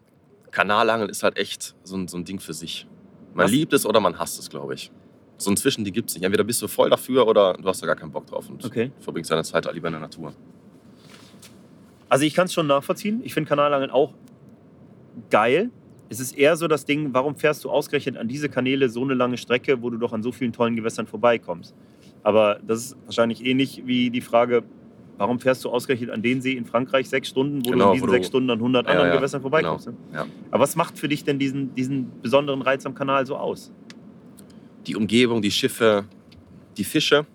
[0.52, 2.88] Kanalangeln ist halt echt so ein, so ein Ding für sich.
[3.34, 4.92] Man Was- liebt es oder man hasst es, glaube ich.
[5.38, 6.26] So ein Zwischending gibt es nicht.
[6.26, 8.92] Entweder bist du voll dafür oder du hast da gar keinen Bock drauf und Okay.
[9.00, 10.34] verbringst deine Zeit lieber in der Natur.
[12.10, 13.22] Also ich kann es schon nachvollziehen.
[13.24, 14.14] Ich finde Kanalangeln auch
[15.30, 15.70] geil.
[16.10, 19.14] Es ist eher so das Ding, warum fährst du ausgerechnet an diese Kanäle so eine
[19.14, 21.74] lange Strecke, wo du doch an so vielen tollen Gewässern vorbeikommst?
[22.24, 24.64] Aber das ist wahrscheinlich ähnlich wie die Frage,
[25.18, 27.90] warum fährst du ausgerechnet an den See in Frankreich sechs Stunden, wo du Genau, in
[27.90, 29.88] wo diesen du- sechs Stunden an 100 Ja, anderen ja, Gewässern vorbeikommst?
[29.88, 29.94] ne?
[30.14, 30.26] Ja.
[30.52, 33.72] Aber was macht für dich denn diesen, diesen besonderen Reiz am Kanal so aus?
[34.88, 36.06] Die Umgebung, die Schiffe,
[36.78, 37.26] die Fische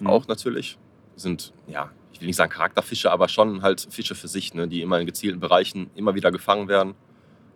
[0.00, 0.08] Mhm.
[0.08, 0.78] auch natürlich
[1.16, 4.82] sind, ja, ich will nicht sagen Charakterfische, aber schon halt Fische für sich, ne, die
[4.82, 6.94] immer in gezielten Bereichen immer wieder gefangen werden.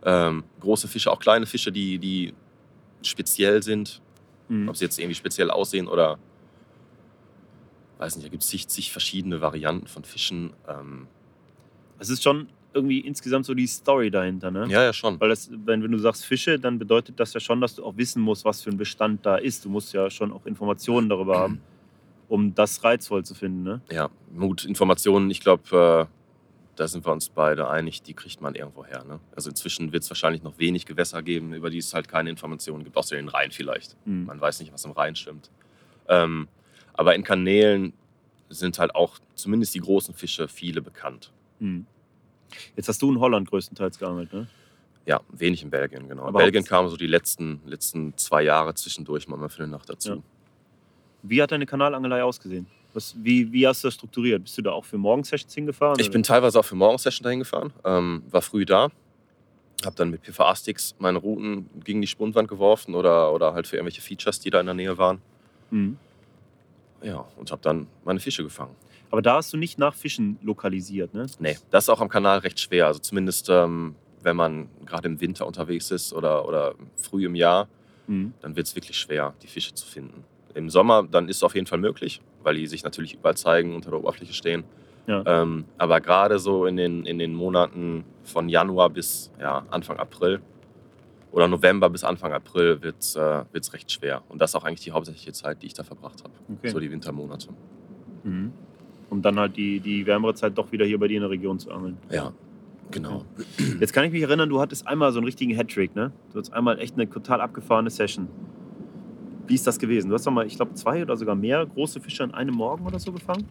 [0.05, 2.33] Ähm, große Fische, auch kleine Fische, die, die
[3.03, 4.01] speziell sind,
[4.49, 4.69] Mhm.
[4.69, 6.19] ob sie jetzt irgendwie speziell aussehen oder
[8.01, 10.53] weiß nicht, da gibt es zig, zig verschiedene Varianten von Fischen.
[10.69, 11.07] Ähm,
[11.99, 14.67] Es ist schon irgendwie insgesamt so die Story dahinter, ne?
[14.69, 15.21] ja, ja, schon.
[15.21, 17.97] Weil das, wenn, wenn du sagst Fische, dann bedeutet das ja schon, dass du auch
[17.97, 19.65] wissen musst, was für ein Bestand da ist.
[19.65, 21.61] Du musst ja schon auch Informationen darüber haben,
[22.29, 23.65] um das reizvoll zu finden.
[23.65, 23.81] Ne?
[23.91, 26.15] Ja, Mut, Informationen, ich glaube, äh,
[26.77, 29.05] da sind wir uns beide einig, die kriegt man irgendwo her.
[29.05, 29.19] Ne?
[29.35, 32.85] Also inzwischen wird es wahrscheinlich noch wenig Gewässer geben, über die es halt keine Informationen
[32.85, 33.97] gibt, außer den Rhein vielleicht.
[34.07, 34.27] Mhm.
[34.27, 35.51] Man weiß nicht, was im Rhein schwimmt.
[36.09, 36.47] Ähm,
[36.95, 37.93] aber in Kanälen
[38.49, 41.31] sind halt auch zumindest die großen Fische viele bekannt.
[41.61, 41.87] Mhm.
[42.77, 44.49] Jetzt hast du in Holland größtenteils geangelt, ne?
[45.07, 46.23] Ja, wenig in Belgien, genau.
[46.25, 49.89] Aber Belgien hauptsächlich- kam so die letzten, letzten zwei Jahre zwischendurch mal für eine Nacht
[49.89, 50.11] dazu.
[50.17, 50.23] Ja.
[51.23, 52.67] Wie hat deine Kanalangelei ausgesehen?
[52.93, 54.43] Was, wie, wie hast du das strukturiert?
[54.43, 55.97] Bist du da auch für Morgensessions hingefahren?
[56.01, 56.13] Ich oder?
[56.13, 58.89] bin teilweise auch für Morgensession dahin gefahren, ähm, war früh da,
[59.85, 64.01] habe dann mit PVA-Sticks meine Routen gegen die Spundwand geworfen oder, oder halt für irgendwelche
[64.01, 65.21] Features, die da in der Nähe waren.
[65.71, 65.99] Mhm.
[67.03, 68.75] Ja, und habe dann meine Fische gefangen.
[69.11, 71.27] Aber da hast du nicht nach Fischen lokalisiert, ne?
[71.39, 72.87] Nee, das ist auch am Kanal recht schwer.
[72.87, 77.69] Also zumindest, ähm, wenn man gerade im Winter unterwegs ist oder, oder früh im Jahr,
[78.07, 78.35] Mhm.
[78.41, 80.25] dann wird es wirklich schwer, die Fische zu finden.
[80.55, 83.75] Im Sommer, dann ist es auf jeden Fall möglich, weil die sich natürlich überall zeigen,
[83.75, 84.65] unter der Oberfläche stehen.
[85.07, 85.23] Ja.
[85.27, 90.41] Ähm, aber gerade so in den, in den Monaten von Januar bis ja, Anfang April
[91.33, 94.23] oder November bis Anfang April wird es äh, wird's recht schwer.
[94.29, 96.35] Und das ist auch eigentlich die hauptsächliche Zeit, die ich da verbracht habe.
[96.59, 96.71] Okay.
[96.71, 97.49] So die Wintermonate.
[98.25, 98.53] Mhm.
[99.09, 101.59] Um dann halt die, die wärmere Zeit doch wieder hier bei dir in der Region
[101.59, 101.97] zu angeln.
[102.11, 102.33] Ja,
[102.91, 103.25] genau.
[103.81, 106.13] Jetzt kann ich mich erinnern, du hattest einmal so einen richtigen Hattrick, ne?
[106.31, 108.29] Du hattest einmal echt eine total abgefahrene Session.
[109.47, 110.09] Wie ist das gewesen?
[110.09, 112.87] Du hast doch mal, ich glaube, zwei oder sogar mehr große Fische an einem Morgen
[112.87, 113.49] oder so gefangen?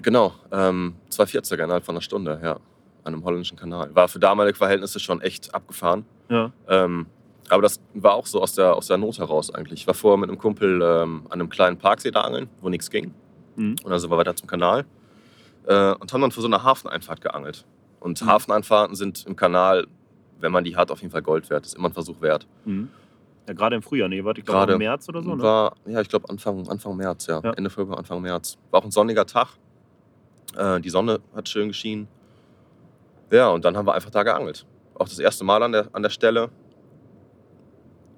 [0.00, 2.60] Genau, ähm, 240er innerhalb von einer Stunde, ja.
[3.02, 3.94] An einem holländischen Kanal.
[3.94, 6.04] War für damalige Verhältnisse schon echt abgefahren.
[6.28, 6.52] Ja.
[6.68, 7.06] Ähm,
[7.50, 9.80] aber das war auch so aus der, aus der Not heraus eigentlich.
[9.80, 12.90] Ich war vorher mit einem Kumpel ähm, an einem kleinen Parksee da angeln, wo nichts
[12.90, 13.14] ging.
[13.56, 13.76] Mhm.
[13.82, 14.84] Und dann sind wir weiter zum Kanal
[15.66, 17.64] äh, und haben dann für so eine Hafeneinfahrt geangelt.
[17.98, 18.26] Und Mhm.
[18.26, 19.86] Hafeneinfahrten sind im Kanal
[20.40, 21.64] wenn man die hat, auf jeden Fall Gold wert.
[21.64, 22.46] Das ist immer ein Versuch wert.
[22.64, 22.88] Mhm.
[23.48, 25.42] Ja, gerade im Frühjahr, nee, warte, ich glaube Gerade im März oder so, ne?
[25.42, 27.40] War, ja, ich glaube Anfang, Anfang März, ja.
[27.42, 27.52] Ja.
[27.52, 28.58] Ende Februar, Anfang März.
[28.70, 29.48] War auch ein sonniger Tag.
[30.56, 32.08] Äh, die Sonne hat schön geschienen.
[33.30, 34.66] Ja, und dann haben wir einfach da geangelt.
[34.94, 36.50] Auch das erste Mal an der, an der Stelle.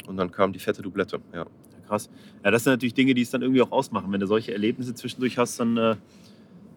[0.07, 1.21] Und dann kam die fette Doublette.
[1.35, 1.47] Ja.
[1.87, 2.09] Krass.
[2.45, 4.11] Ja, das sind natürlich Dinge, die es dann irgendwie auch ausmachen.
[4.13, 5.97] Wenn du solche Erlebnisse zwischendurch hast, dann, äh,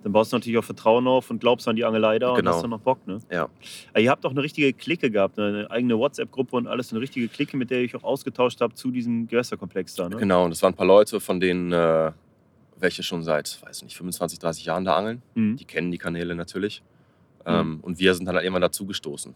[0.04, 2.52] dann baust du natürlich auch Vertrauen auf und glaubst an die Angelei da und Genau.
[2.52, 3.20] hast dann noch Bock, ne?
[3.32, 3.50] Ja.
[3.92, 5.46] Aber ihr habt auch eine richtige Clique gehabt, ne?
[5.48, 8.78] eine eigene WhatsApp-Gruppe und alles, eine richtige Clique, mit der ihr euch auch ausgetauscht habt
[8.78, 10.18] zu diesem Gewässerkomplex da, ne?
[10.18, 12.12] Genau, und das waren ein paar Leute, von denen äh,
[12.78, 15.22] welche schon seit, weiß nicht, 25, 30 Jahren da angeln.
[15.34, 15.56] Mhm.
[15.56, 16.84] Die kennen die Kanäle natürlich.
[17.46, 19.34] Ähm, und wir sind dann halt irgendwann dazugestoßen.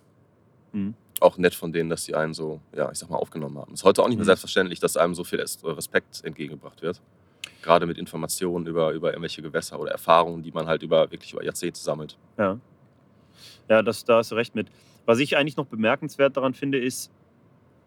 [0.71, 0.93] Mhm.
[1.21, 3.73] Auch nett von denen, dass sie einen so, ja, ich sag mal, aufgenommen haben.
[3.73, 4.27] Ist heute auch nicht mehr Mhm.
[4.27, 7.01] selbstverständlich, dass einem so viel Es- Respekt entgegengebracht wird.
[7.61, 11.43] Gerade mit Informationen über, über irgendwelche Gewässer oder Erfahrungen, die man halt über wirklich über
[11.43, 12.17] Jahrzehnte sammelt.
[12.37, 12.57] Ja,
[13.67, 14.67] ja das, da hast du recht mit.
[15.05, 17.11] Was ich eigentlich noch bemerkenswert daran finde, ist,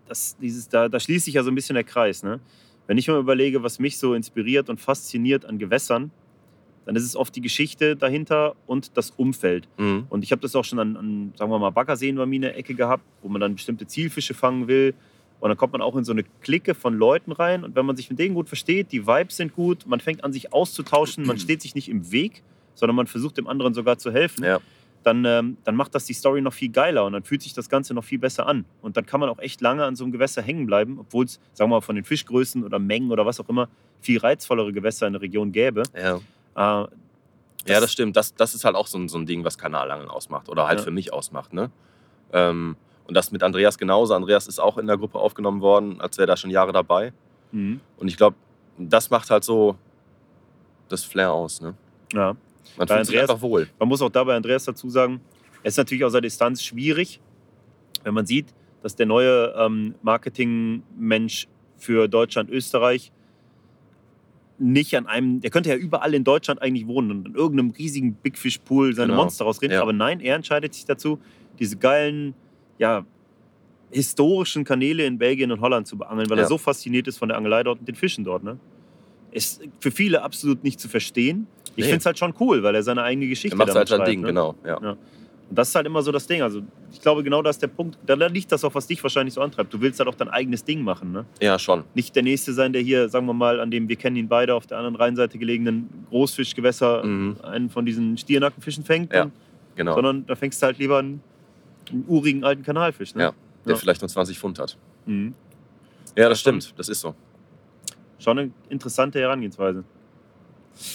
[0.08, 2.22] dass dieses, da, da schließt sich ja so ein bisschen der Kreis.
[2.22, 2.38] Ne?
[2.86, 6.10] Wenn ich mir überlege, was mich so inspiriert und fasziniert an Gewässern,
[6.84, 9.68] dann ist es oft die Geschichte dahinter und das Umfeld.
[9.78, 10.06] Mhm.
[10.08, 12.42] Und ich habe das auch schon an, an, sagen wir mal, Baggerseen bei mir in
[12.42, 14.94] der Ecke gehabt, wo man dann bestimmte Zielfische fangen will.
[15.40, 17.64] Und dann kommt man auch in so eine Clique von Leuten rein.
[17.64, 20.32] Und wenn man sich mit denen gut versteht, die Vibes sind gut, man fängt an,
[20.32, 22.42] sich auszutauschen, man steht sich nicht im Weg,
[22.74, 24.60] sondern man versucht dem anderen sogar zu helfen, Ja.
[25.02, 27.68] dann, ähm, dann macht das die Story noch viel geiler und dann fühlt sich das
[27.68, 28.64] Ganze noch viel besser an.
[28.82, 31.40] Und dann kann man auch echt lange an so einem Gewässer hängen bleiben, obwohl es,
[31.54, 33.68] sagen wir mal, von den Fischgrößen oder Mengen oder was auch immer,
[34.00, 35.82] viel reizvollere Gewässer in der Region gäbe.
[35.96, 36.20] Ja.
[36.56, 36.88] Äh, Ja,
[37.80, 38.16] das stimmt.
[38.16, 40.80] Das, das ist halt auch so ein, so ein Ding, was Kanalangeln ausmacht oder halt
[40.80, 40.84] Ja.
[40.84, 41.52] für mich ausmacht.
[41.52, 41.70] Ne?
[42.32, 42.76] Ähm,
[43.06, 44.14] und das mit Andreas genauso.
[44.14, 47.12] Andreas ist auch in der Gruppe aufgenommen worden, als wäre da schon Jahre dabei.
[47.52, 47.80] mhm.
[47.98, 48.36] Und ich glaube,
[48.78, 49.76] das macht halt so
[50.88, 51.60] das Flair aus.
[51.60, 51.74] Ne?
[52.12, 52.34] ja.
[52.76, 53.68] Man Bei fühlt sich Andreas- einfach wohl.
[53.78, 55.20] Man muss auch dabei Andreas dazu sagen,
[55.62, 57.20] es ist natürlich aus der Distanz schwierig,
[58.02, 58.46] wenn man sieht,
[58.82, 63.12] dass der neue ähm, Marketingmensch für Deutschland, Österreich
[64.62, 68.14] nicht an einem, der könnte ja überall in Deutschland eigentlich wohnen und in irgendeinem riesigen
[68.14, 69.22] Big Fish Pool seine Genau.
[69.22, 69.74] Monster rausreden.
[69.74, 69.82] Ja.
[69.82, 71.18] Aber nein, er entscheidet sich dazu,
[71.58, 72.34] diese geilen,
[72.78, 73.04] ja,
[73.90, 76.44] historischen Kanäle in Belgien und Holland zu beangeln, weil Ja.
[76.44, 78.42] er so fasziniert ist von der Angelei dort und den Fischen dort.
[78.42, 78.58] Ne?
[79.32, 81.46] Ist für viele absolut nicht zu verstehen.
[81.76, 81.82] Ich Nee.
[81.84, 84.04] finde es halt schon cool, weil er seine eigene Geschichte Er macht damit halt sein
[84.06, 84.28] Ding, ne?
[84.28, 84.54] genau.
[84.64, 84.96] Ja.
[85.52, 86.40] Und das ist halt immer so das Ding.
[86.40, 87.98] Also ich glaube, genau das ist der Punkt.
[88.06, 89.70] Da liegt das auch, was dich wahrscheinlich so antreibt.
[89.74, 91.12] Du willst halt auch dein eigenes Ding machen.
[91.12, 91.26] Ne?
[91.42, 91.84] ja, schon.
[91.92, 94.54] Nicht der Nächste sein, der hier, sagen wir mal, an dem wir kennen ihn beide
[94.54, 97.36] auf der anderen Rheinseite gelegenen Großfischgewässer Mhm.
[97.42, 99.24] einen von diesen Stiernackenfischen fängt, Ja.
[99.24, 99.32] und,
[99.76, 99.94] Genau.
[99.94, 101.20] sondern da fängst du halt lieber einen,
[101.90, 103.14] einen urigen alten Kanalfisch.
[103.14, 103.24] Ne?
[103.24, 103.32] Ja.
[103.66, 103.78] Der Ja.
[103.78, 104.78] vielleicht nur 20 Pfund hat.
[105.04, 105.34] Mhm.
[106.16, 106.72] Ja, das stimmt.
[106.78, 107.14] Das ist so.
[108.18, 109.84] Schon eine interessante Herangehensweise.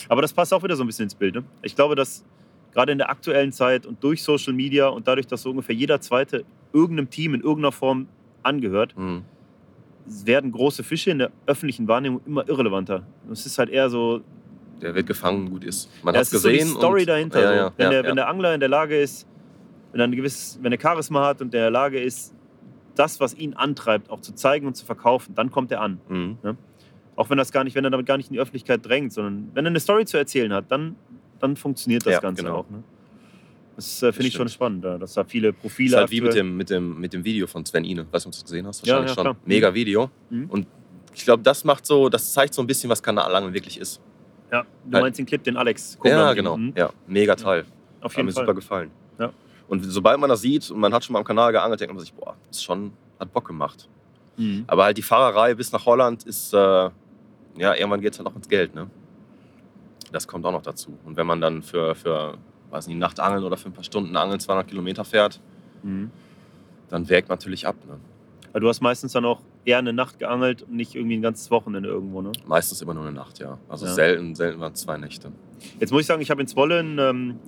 [0.10, 1.36] Aber das passt auch wieder so ein bisschen ins Bild.
[1.36, 1.43] Ne?
[1.62, 2.26] Ich glaube, dass
[2.78, 5.99] gerade in der aktuellen Zeit und durch Social Media und dadurch, dass so ungefähr jeder
[5.99, 8.07] Zweite irgendeinem Team in irgendeiner Form
[8.43, 9.23] angehört, Mhm.
[10.05, 13.01] werden große Fische in der öffentlichen Wahrnehmung immer irrelevanter.
[13.32, 14.21] Es ist halt eher so,
[14.80, 15.89] Der wird gefangen, gut ist.
[16.03, 16.75] Man ja, hat es es ist so die gesehen.
[16.78, 17.41] Story und, dahinter.
[17.41, 19.28] Ja, ja, wenn, der, wenn der Angler in der Lage ist,
[19.91, 22.36] wenn er, ein gewisses, wenn er Charisma hat und der in der Lage ist,
[22.93, 25.99] das, was ihn antreibt, auch zu zeigen und zu verkaufen, dann kommt er an.
[26.09, 26.38] Mhm.
[27.15, 29.49] Auch wenn, das gar nicht, wenn er damit gar nicht in die Öffentlichkeit drängt, sondern
[29.55, 30.95] wenn er eine Story zu erzählen hat, dann,
[31.40, 32.58] dann funktioniert das Ja, Ganze genau.
[32.58, 32.70] auch.
[32.70, 32.84] Ne?
[33.76, 35.90] Das äh, finde ich schon spannend, ja, dass da viele Profile.
[35.90, 38.08] ist halt wie mit dem, mit, dem, mit dem Video von Sven Ine.
[38.12, 38.86] Weißt du, ob du das gesehen hast?
[38.86, 39.24] Ja, Wahrscheinlich ja, schon.
[39.24, 39.38] klar.
[39.46, 40.10] Mega Video.
[40.32, 40.50] Mhm.
[40.50, 40.68] Und
[41.14, 44.02] ich glaube, das macht so, das zeigt so ein bisschen, was Kanalangeln wirklich ist.
[44.52, 46.58] Ja, du halt- meinst den Clip, den Alex ja, Kohlmann- genau.
[46.58, 46.74] Mhm.
[46.76, 47.66] Ja, mega Teil.
[48.02, 48.46] Auf Hat jeden mir Fall.
[48.46, 48.92] super gefallen.
[49.20, 49.32] Ja.
[49.68, 52.00] Und sobald man das sieht und man hat schon mal am Kanal geangelt, denkt man
[52.02, 53.88] sich, boah, ist schon, hat Bock gemacht.
[54.38, 54.64] Mhm.
[54.68, 56.92] Aber halt die Fahrerei bis nach Holland ist, äh, ja,
[57.76, 58.88] irgendwann geht es halt auch ins Geld, ne?
[60.12, 60.97] Das kommt auch noch dazu.
[61.05, 62.38] Und wenn man dann für, für
[62.70, 65.39] weiß nicht, Nachtangeln oder für ein paar Stunden Angeln 200 Kilometer fährt,
[65.84, 66.10] Mhm.
[66.89, 67.97] dann wägt natürlich ab, ne?
[68.53, 71.51] Weil du hast meistens dann auch eher eine Nacht geangelt und nicht irgendwie ein ganzes
[71.51, 72.32] Wochenende irgendwo, ne?
[72.47, 73.58] Meistens immer nur eine Nacht, ja.
[73.70, 73.93] Also Ja.
[73.93, 75.32] selten, selten waren zwei Nächte.
[75.80, 77.39] Jetzt muss ich sagen, ich habe in Zwolle ein ähm,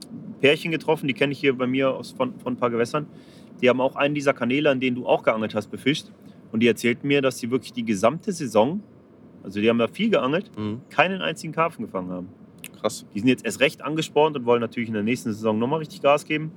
[0.42, 3.08] Pärchen getroffen, die kenne ich hier bei mir aus, von, von ein paar Gewässern.
[3.62, 6.08] Die haben auch einen dieser Kanäle, an denen du auch geangelt hast, befischt.
[6.52, 8.82] Und die erzählten mir, dass sie wirklich die gesamte Saison,
[9.44, 10.82] also die haben da viel geangelt, Mhm.
[10.90, 12.28] keinen einzigen Karpfen gefangen haben.
[12.82, 13.06] Krass.
[13.14, 16.02] Die sind jetzt erst recht angespornt und wollen natürlich in der nächsten Saison nochmal richtig
[16.02, 16.52] Gas geben.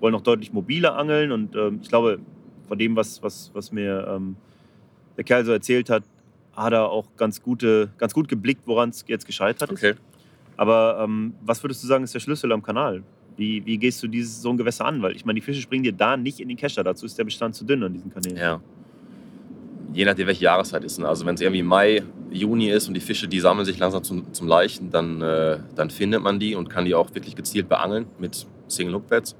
[0.00, 1.32] Wollen noch deutlich mobiler angeln.
[1.32, 2.18] Und ähm, ich glaube,
[2.66, 4.36] von dem, was, was, was mir ähm,
[5.16, 6.04] der Kerl so erzählt hat,
[6.54, 9.78] hat er auch ganz, gute, ganz gut geblickt, woran es jetzt gescheitert ist.
[9.78, 9.94] Okay.
[10.56, 13.02] Aber ähm, was würdest du sagen, ist der Schlüssel am Kanal?
[13.36, 15.02] Wie, wie gehst du dieses, so ein Gewässer an?
[15.02, 16.82] Weil ich meine, die Fische springen dir da nicht in den Kescher.
[16.82, 18.38] Dazu ist der Bestand zu dünn an diesen Kanälen.
[18.38, 18.60] Ja.
[19.92, 20.98] Je nachdem, welche Jahreszeit ist.
[20.98, 21.08] Ne?
[21.08, 24.32] Also wenn es irgendwie Mai, Juni ist und die Fische, die sammeln sich langsam zum,
[24.32, 28.06] zum Leichen, dann, äh, dann findet man die und kann die auch wirklich gezielt beangeln
[28.18, 29.36] mit Single Hook Beds.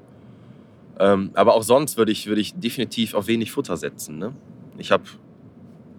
[0.98, 4.18] Ähm, aber auch sonst würde ich, würde ich definitiv auf wenig Futter setzen.
[4.18, 4.32] Ne?
[4.78, 5.04] Ich habe,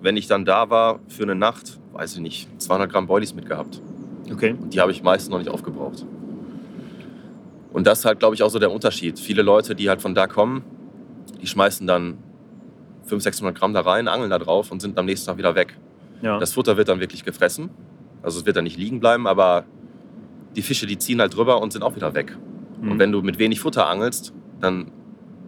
[0.01, 3.81] wenn ich dann da war für eine Nacht, weiß ich nicht, 200 Gramm Boilies mitgehabt.
[4.31, 4.55] Okay.
[4.59, 6.05] Und die habe ich meistens noch nicht aufgebraucht.
[7.71, 9.19] Und das ist halt, glaube ich, auch so der Unterschied.
[9.19, 10.63] Viele Leute, die halt von da kommen,
[11.41, 12.17] die schmeißen dann
[13.07, 15.77] 500, 600 Gramm da rein, angeln da drauf und sind am nächsten Tag wieder weg.
[16.21, 16.39] Ja.
[16.39, 17.69] Das Futter wird dann wirklich gefressen.
[18.21, 19.65] Also es wird dann nicht liegen bleiben, aber
[20.55, 22.37] die Fische, die ziehen halt drüber und sind auch wieder weg.
[22.81, 22.91] Mhm.
[22.91, 24.91] Und wenn du mit wenig Futter angelst, dann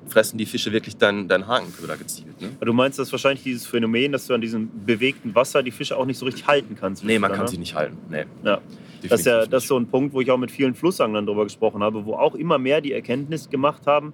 [0.07, 2.41] fressen die Fische wirklich deinen dein Hakenköder gezielt.
[2.41, 2.49] Ne?
[2.59, 5.95] Du meinst, das ist wahrscheinlich dieses Phänomen, dass du an diesem bewegten Wasser die Fische
[5.97, 7.03] auch nicht so richtig halten kannst.
[7.03, 7.51] Nee, man Oder, kann ne?
[7.51, 7.97] sie nicht halten.
[8.09, 8.59] Nee, Ja.
[9.07, 11.45] Das ist ja das ist so ein Punkt, wo ich auch mit vielen Flussanglern darüber
[11.45, 14.11] gesprochen habe, wo auch immer mehr die Erkenntnis gemacht haben,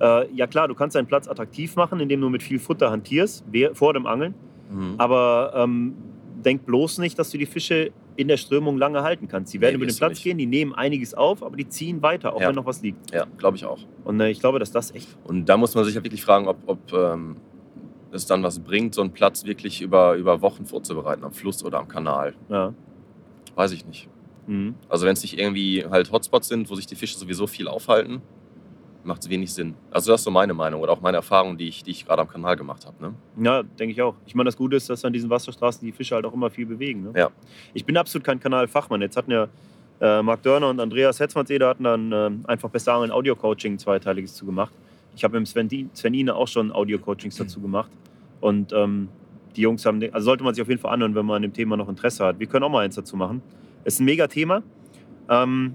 [0.00, 3.44] äh, ja klar, du kannst deinen Platz attraktiv machen, indem du mit viel Futter hantierst,
[3.74, 4.34] vor dem Angeln.
[4.72, 4.94] Mhm.
[4.98, 5.94] aber ähm,
[6.44, 9.52] denk bloß nicht, dass du die Fische in der Strömung lange halten kannst.
[9.52, 10.22] Die werden Nee, über den Platz nicht.
[10.22, 12.48] gehen, die nehmen einiges auf, aber die ziehen weiter, auch Ja.
[12.48, 13.10] wenn noch was liegt.
[13.12, 13.80] Ja, glaube ich auch.
[14.04, 16.46] Und äh, ich glaube, dass das echt Und da muss man sich ja wirklich fragen,
[16.46, 17.36] ob, ob ähm,
[18.12, 21.78] es dann was bringt, so einen Platz wirklich über, über Wochen vorzubereiten, am Fluss oder
[21.80, 22.34] am Kanal.
[22.48, 22.72] ja.
[23.56, 24.08] Weiß ich nicht.
[24.46, 24.76] Mhm.
[24.88, 28.22] Also wenn es nicht irgendwie halt Hotspots sind, wo sich die Fische sowieso viel aufhalten,
[29.04, 29.74] macht es wenig Sinn.
[29.90, 32.22] Also das ist so meine Meinung oder auch meine Erfahrung, die ich, die ich gerade
[32.22, 32.96] am Kanal gemacht habe.
[33.02, 33.14] Ne?
[33.44, 34.14] Ja, denke ich auch.
[34.26, 36.66] Ich meine, das Gute ist, dass an diesen Wasserstraßen die Fische halt auch immer viel
[36.66, 37.04] bewegen.
[37.04, 37.12] Ne?
[37.16, 37.30] Ja.
[37.72, 39.00] Ich bin absolut kein Kanalfachmann.
[39.00, 39.48] Jetzt hatten ja
[40.00, 44.44] äh, Marc Dörner und Andreas Hetzmannseder hatten dann äh, einfach besser ein Audio-Coaching zweiteiliges zu
[44.46, 44.72] gemacht.
[45.16, 47.90] Ich habe mit Sven, Di- Sven Ine auch schon Audio-Coachings dazu gemacht.
[48.40, 49.08] Und ähm,
[49.56, 51.52] die Jungs haben, also sollte man sich auf jeden Fall anhören, wenn man an dem
[51.52, 52.38] Thema noch Interesse hat.
[52.38, 53.42] Wir können auch mal eins dazu machen.
[53.84, 54.62] Es ist ein mega Thema.
[55.28, 55.74] Ähm,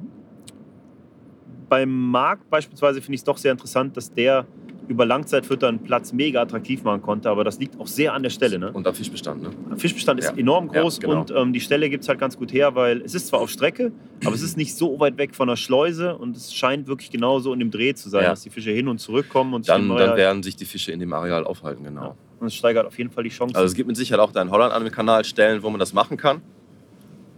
[1.69, 4.45] beim Marc beispielsweise finde ich es doch sehr interessant, dass der
[4.87, 7.27] über Langzeitfüttern Platz mega attraktiv machen konnte.
[7.31, 8.59] Aber das liegt auch sehr an der Stelle.
[8.59, 8.71] Ne?
[8.71, 9.41] Und am Fischbestand.
[9.41, 9.49] Ne?
[9.71, 10.37] Der Fischbestand ist Ja.
[10.37, 11.21] enorm Ja, groß genau.
[11.21, 13.49] und ähm, die Stelle gibt es halt ganz gut her, weil es ist zwar auf
[13.49, 13.91] Strecke,
[14.23, 17.51] aber es ist nicht so weit weg von der Schleuse und es scheint wirklich genauso
[17.51, 18.29] in dem Dreh zu sein, Ja.
[18.29, 20.99] dass die Fische hin und zurück kommen und Dann, dann werden sich die Fische in
[20.99, 22.15] dem Areal aufhalten, genau.
[22.39, 23.55] und es steigert auf jeden Fall die Chance.
[23.55, 25.79] Also es gibt mit Sicherheit auch da in Holland an dem Kanal Stellen, wo man
[25.79, 26.43] das machen kann.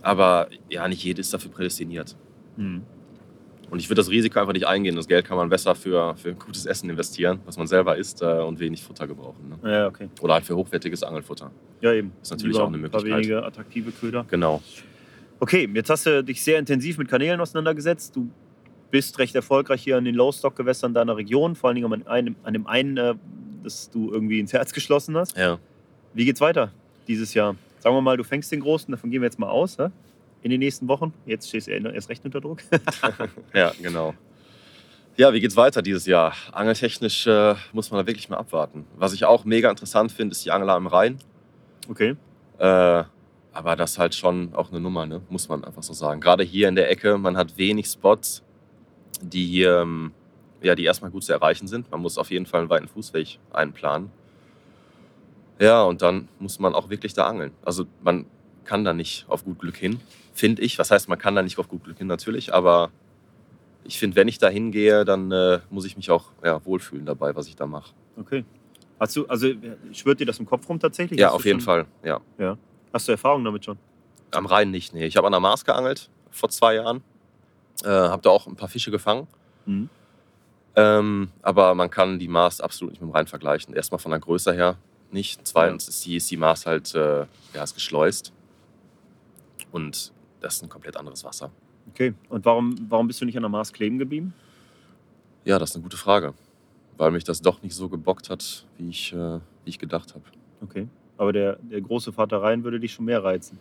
[0.01, 2.15] Aber ja, nicht jede ist dafür prädestiniert.
[2.57, 2.81] Hm.
[3.69, 4.95] Und ich würde das Risiko einfach nicht eingehen.
[4.95, 8.25] Das Geld kann man besser für, für gutes Essen investieren, was man selber isst äh,
[8.25, 9.57] und wenig Futter gebrauchen.
[9.61, 9.71] Ne?
[9.71, 10.09] Ja, okay.
[10.21, 11.51] Oder halt für hochwertiges Angelfutter.
[11.81, 12.13] Ja, eben.
[12.21, 13.23] Ist natürlich Lieber auch eine Ein paar Möglichkeit.
[13.25, 14.25] wenige attraktive Köder.
[14.29, 14.61] Genau.
[15.39, 18.15] Okay, jetzt hast du dich sehr intensiv mit Kanälen auseinandergesetzt.
[18.15, 18.29] Du
[18.89, 22.53] bist recht erfolgreich hier an den Lowstock-Gewässern deiner Region, vor allen Dingen an einem, an
[22.53, 23.15] dem einen, äh,
[23.63, 25.37] das du irgendwie ins Herz geschlossen hast.
[25.37, 25.59] Ja.
[26.13, 26.71] Wie geht's weiter
[27.07, 27.55] dieses Jahr?
[27.79, 29.89] Sagen wir mal, du fängst den Großen, davon gehen wir jetzt mal aus, hä?
[30.47, 31.13] In den nächsten Wochen.
[31.25, 32.59] Jetzt stehst du erst recht unter Druck.
[33.53, 34.13] Ja, genau.
[35.17, 36.33] Ja, wie geht's weiter dieses Jahr?
[36.51, 38.85] Angeltechnisch äh, muss man da wirklich mal abwarten.
[38.95, 41.17] Was ich auch mega interessant finde, ist die Angler am Rhein.
[41.89, 42.15] Okay.
[42.59, 43.03] Äh,
[43.51, 45.21] aber das ist halt schon auch eine Nummer, ne?
[45.29, 46.21] muss man einfach so sagen.
[46.21, 48.43] Gerade hier in der Ecke, man hat wenig Spots,
[49.21, 50.13] die hier, ähm,
[50.61, 51.89] ja, die erstmal gut zu erreichen sind.
[51.91, 54.11] Man muss auf jeden Fall einen weiten Fußweg einplanen.
[55.59, 57.51] Ja, und dann muss man auch wirklich da angeln.
[57.65, 58.27] Also man
[58.67, 59.99] kann da nicht auf gut Glück hin,
[60.33, 60.77] finde ich.
[60.77, 62.91] Was heißt, man kann da nicht auf gut Glück hin natürlich, aber
[63.83, 67.35] ich finde, wenn ich da hingehe, dann äh, muss ich mich auch ja, wohlfühlen dabei,
[67.35, 67.93] was ich da mache.
[68.19, 68.45] Okay.
[68.99, 69.47] Hast du, also
[69.93, 71.19] schwört dir das im Kopf rum tatsächlich?
[71.19, 72.57] Ja, Hast auf jeden schon, Fall, ja.
[72.93, 73.77] Hast du Erfahrung damit schon?
[74.31, 75.05] Am Rhein nicht, nee.
[75.05, 77.01] Ich habe an der Maas geangelt vor zwei Jahren.
[77.83, 79.27] Äh, habe da auch ein paar Fische gefangen.
[79.65, 79.89] Mhm.
[80.75, 83.73] Ähm, aber man kann die Maas absolut nicht mit dem Rhein vergleichen.
[83.73, 84.77] Erstmal von der Größe her
[85.11, 85.41] nicht.
[85.43, 88.33] Zweitens ist, die, ist die Maas halt äh, ja, ist geschleust.
[89.77, 90.11] Und
[90.41, 91.51] das ist ein komplett anderes Wasser.
[91.91, 92.13] Okay.
[92.29, 94.33] Und warum, warum bist du nicht an der Mars kleben geblieben?
[95.45, 96.33] Ja, das ist eine gute Frage.
[96.97, 99.15] Weil mich das doch nicht so gebockt hat, wie ich, äh,
[99.63, 100.23] wie ich gedacht habe.
[100.63, 100.87] Okay.
[101.17, 103.59] Aber der, der große Vater Rhein würde dich schon mehr reizen.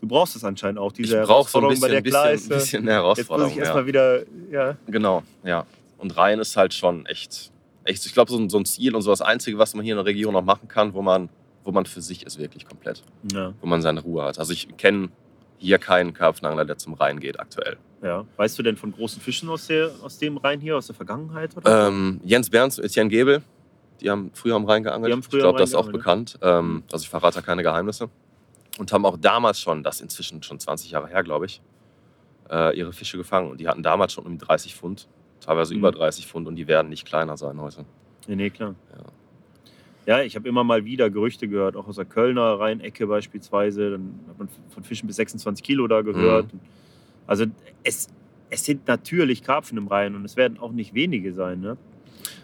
[0.00, 2.30] Du brauchst es anscheinend auch, diese ich brauche so ein Herausforderung, bei der bisschen, klar
[2.32, 3.50] bisschen, bisschen eine jetzt muss Herausforderung.
[3.52, 3.62] ich ja.
[3.64, 5.64] erstmal wieder, ja, Genau, ja.
[5.98, 7.50] Und Rhein ist halt schon echt,
[7.84, 9.94] echt ich glaube, so, ein- so ein Ziel und so das Einzige, was man hier
[9.94, 11.28] in der Region noch machen kann, wo man,
[11.64, 13.02] wo man für sich ist, wirklich komplett.
[13.32, 14.38] ja, Wo man seine Ruhe hat.
[14.38, 15.08] Also ich kenne
[15.58, 17.76] hier keinen Karpfenangler, der zum Rhein geht aktuell.
[18.02, 18.24] ja.
[18.36, 21.56] Weißt du denn von großen Fischen aus, der, aus dem Rhein hier, aus der Vergangenheit?
[21.56, 21.88] Oder?
[21.88, 23.42] Ähm, Jens Berns und Etienne Gebel,
[24.00, 25.16] die haben früher am Rhein geangelt.
[25.18, 26.38] Ich glaube, das ist auch geangelt, bekannt.
[26.42, 28.10] Ähm, also ich verrate da keine Geheimnisse.
[28.78, 31.62] Und haben auch damals schon, das inzwischen schon 20 Jahre her, glaube ich,
[32.50, 33.50] äh, ihre Fische gefangen.
[33.52, 35.06] Und die hatten damals schon um die 30 Pfund,
[35.40, 35.78] teilweise Mhm.
[35.78, 37.84] über 30 Pfund und die werden nicht kleiner sein heute.
[38.26, 38.74] Nee, nee, klar.
[38.92, 39.04] Ja.
[40.06, 43.92] Ja, ich habe immer mal wieder Gerüchte gehört, auch aus der Kölner Rheinecke beispielsweise.
[43.92, 46.52] Dann hat man von Fischen bis 26 Kilo da gehört.
[46.52, 46.60] Mhm.
[47.26, 47.46] Also
[47.82, 48.08] es,
[48.50, 51.60] es sind natürlich Karpfen im Rhein und es werden auch nicht wenige sein.
[51.60, 51.76] Ne?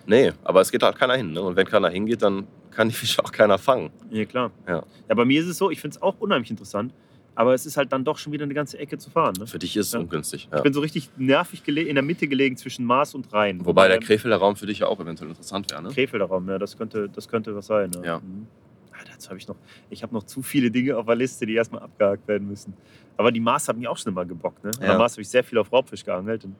[0.06, 1.32] Nee, aber es geht halt keiner hin.
[1.32, 1.42] Ne?
[1.42, 3.90] Und wenn keiner hingeht, dann kann die Fische auch keiner fangen.
[4.10, 4.50] Ja, klar.
[4.66, 4.82] Ja.
[5.08, 6.92] ja, bei mir ist es so, ich finde es auch unheimlich interessant.
[7.34, 9.34] Aber es ist halt dann doch schon wieder eine ganze Ecke zu fahren.
[9.38, 9.46] Ne?
[9.46, 10.00] Für dich ist es Ja.
[10.00, 10.48] ungünstig.
[10.50, 10.62] Ich Ja.
[10.62, 13.64] bin so richtig nervig in der Mitte gelegen zwischen Maas und Rhein.
[13.64, 15.82] Wobei der Ähm, Krefelder Raum für dich ja auch eventuell interessant wäre.
[15.82, 15.90] Ne?
[15.90, 17.90] Krefelder Raum, ja, das könnte, das könnte was sein.
[17.96, 18.02] Ja.
[18.04, 18.18] Ja.
[18.18, 18.46] Mhm.
[18.92, 19.56] Ah, dazu habe ich noch,
[19.88, 22.74] ich habe noch zu viele Dinge auf der Liste, die erstmal abgehakt werden müssen.
[23.16, 24.62] Aber die Maß hat mich auch schon immer gebockt.
[24.64, 24.70] Ne?
[24.82, 24.98] Ja.
[24.98, 26.44] Maß habe ich sehr viel auf Raubfisch geangelt.
[26.44, 26.56] Und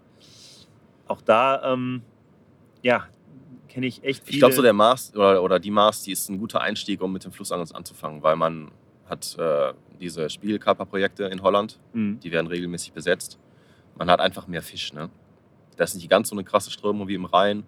[1.08, 2.02] auch da, ähm,
[2.82, 3.04] ja,
[3.68, 4.34] kenne ich echt viele.
[4.36, 7.12] Ich glaube, so der Mars oder, oder die Mars, die ist ein guter Einstieg, um
[7.12, 8.70] mit dem Flussangeln anzufangen, weil man
[9.08, 12.20] hat äh, diese Spiegelkörperprojekte in Holland, Mhm.
[12.20, 13.38] die werden regelmäßig besetzt.
[13.96, 14.92] Man hat einfach mehr Fisch.
[14.92, 15.10] Ne?
[15.76, 17.64] Das ist nicht ganz so eine krasse Strömung wie im Rhein.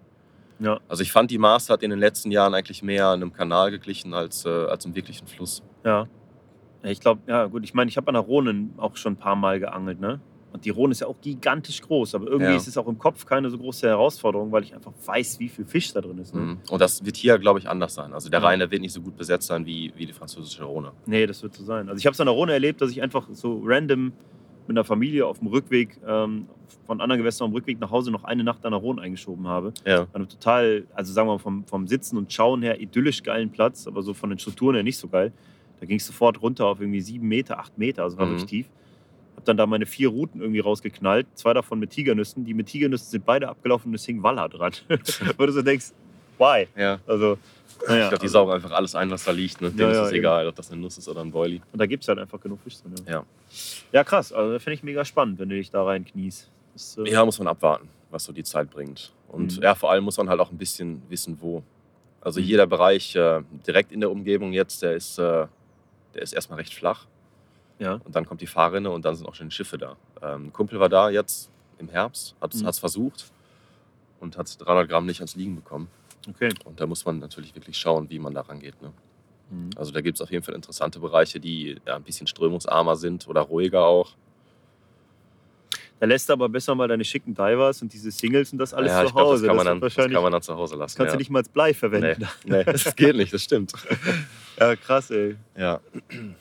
[0.59, 0.79] Ja.
[0.87, 4.13] Also ich fand, die Mars hat in den letzten Jahren eigentlich mehr einem Kanal geglichen
[4.13, 5.63] als, äh, als einem wirklichen Fluss.
[5.83, 6.07] Ja.
[6.83, 9.17] Ja, Ich glaube, ja gut, ich meine, ich habe an der Rhone auch schon ein
[9.17, 10.19] paar Mal geangelt, ne?
[10.53, 12.55] Und die Rhone ist ja auch gigantisch groß, aber irgendwie Ja.
[12.57, 15.65] ist es auch im Kopf keine so große Herausforderung, weil ich einfach weiß, wie viel
[15.65, 16.33] Fisch da drin ist.
[16.35, 16.41] Ne?
[16.41, 16.57] Mhm.
[16.69, 18.13] Und das wird hier, glaube ich, anders sein.
[18.13, 18.45] Also der Ja.
[18.47, 20.91] Rhein, der wird nicht so gut besetzt sein wie, wie die französische Rhone.
[21.07, 21.89] Nee, das wird so sein.
[21.89, 24.13] Also ich habe es an der Rhone erlebt, dass ich einfach so random
[24.67, 26.45] mit einer Familie auf dem Rückweg ähm,
[26.85, 29.47] von anderen Gewässern auf dem Rückweg nach Hause noch eine Nacht an der Rhone eingeschoben
[29.47, 29.73] habe.
[29.85, 30.01] Ja.
[30.03, 33.49] An einem total, also sagen wir mal vom, vom Sitzen und Schauen her idyllisch geilen
[33.49, 35.33] Platz, aber so von den Strukturen her nicht so geil.
[35.79, 38.31] Da ging es sofort runter auf irgendwie sieben Meter, acht Meter, also war Mhm.
[38.31, 38.69] wirklich tief.
[39.35, 42.45] Hab dann da meine vier Routen irgendwie rausgeknallt, zwei davon mit Tigernüssen.
[42.45, 44.73] Die mit Tigernüssen sind beide abgelaufen und es hing Walla dran.
[45.37, 45.87] Wo du so denkst,
[46.37, 46.67] why?
[46.75, 46.99] ja.
[47.07, 47.37] Also,
[47.87, 48.03] naja.
[48.03, 49.59] Ich glaube, die also, saugen einfach alles ein, was da liegt.
[49.61, 49.69] Ne?
[49.71, 50.19] Denen Ja, ist ja, es eben.
[50.19, 51.61] egal, ob das eine Nuss ist oder ein Boilie.
[51.71, 52.93] Und da gibt es halt einfach genug Fisch drin.
[53.07, 53.25] Ja, Ja.
[53.91, 54.31] ja krass.
[54.31, 56.49] Also, finde ich mega spannend, wenn du dich da reinkniest.
[56.73, 59.11] Das, äh, Ja, muss man abwarten, was so die Zeit bringt.
[59.27, 59.63] Und Mhm.
[59.63, 61.63] ja, vor allem muss man halt auch ein bisschen wissen, wo.
[62.21, 62.45] Also Mhm.
[62.45, 65.47] jeder Bereich äh, direkt in der Umgebung jetzt, der ist, äh,
[66.13, 67.07] der ist erstmal recht flach.
[67.79, 67.93] Ja.
[68.03, 69.95] Und dann kommt die Fahrrinne und dann sind auch schon Schiffe da.
[70.21, 71.49] Ähm, ein Kumpel war da jetzt
[71.79, 72.71] im Herbst, hat es Mhm.
[72.73, 73.31] versucht
[74.19, 75.89] und hat 300 Gramm nicht ans Liegen bekommen.
[76.29, 76.53] Okay.
[76.63, 78.81] Und da muss man natürlich wirklich schauen, wie man da rangeht.
[78.81, 78.93] Ne?
[79.49, 79.71] Mhm.
[79.75, 83.27] Also da gibt es auf jeden Fall interessante Bereiche, die ja, ein bisschen strömungsarmer sind
[83.27, 84.15] oder ruhiger auch.
[86.03, 88.91] Da lässt du aber besser mal deine schicken Divers und diese Singles und das alles
[88.91, 89.47] ja, zu Hause.
[89.47, 90.81] das, kann man wird dann- das kann man dann zu Hause lassen.
[90.81, 91.15] das kannst ja.
[91.15, 92.27] du nicht mal als Blei verwenden.
[92.43, 93.71] Nee, nee, das geht nicht, das stimmt.
[94.59, 95.35] Ja, krass, ey.
[95.57, 95.79] Ja.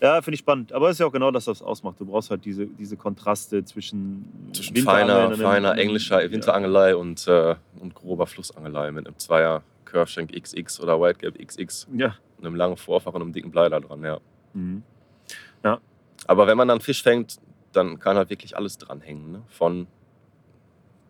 [0.01, 0.73] Ja, finde ich spannend.
[0.73, 1.99] Aber es ist ja auch genau das, was es ausmacht.
[2.01, 6.31] Du brauchst halt diese, diese Kontraste zwischen, Zwischen feiner, feiner englischer Ja.
[6.31, 12.17] Winterangelei und, äh, und grober Flussangelei mit einem Zweier Curveshank XX oder Whitegap XX, Ja.
[12.41, 14.19] einem langen Vorfach und einem dicken Blei da dran, ja.
[14.55, 14.83] Mhm.
[16.27, 17.39] Aber wenn man dann Fisch fängt,
[17.73, 19.33] dann kann halt wirklich alles dranhängen.
[19.33, 19.43] Ne?
[19.49, 19.87] Von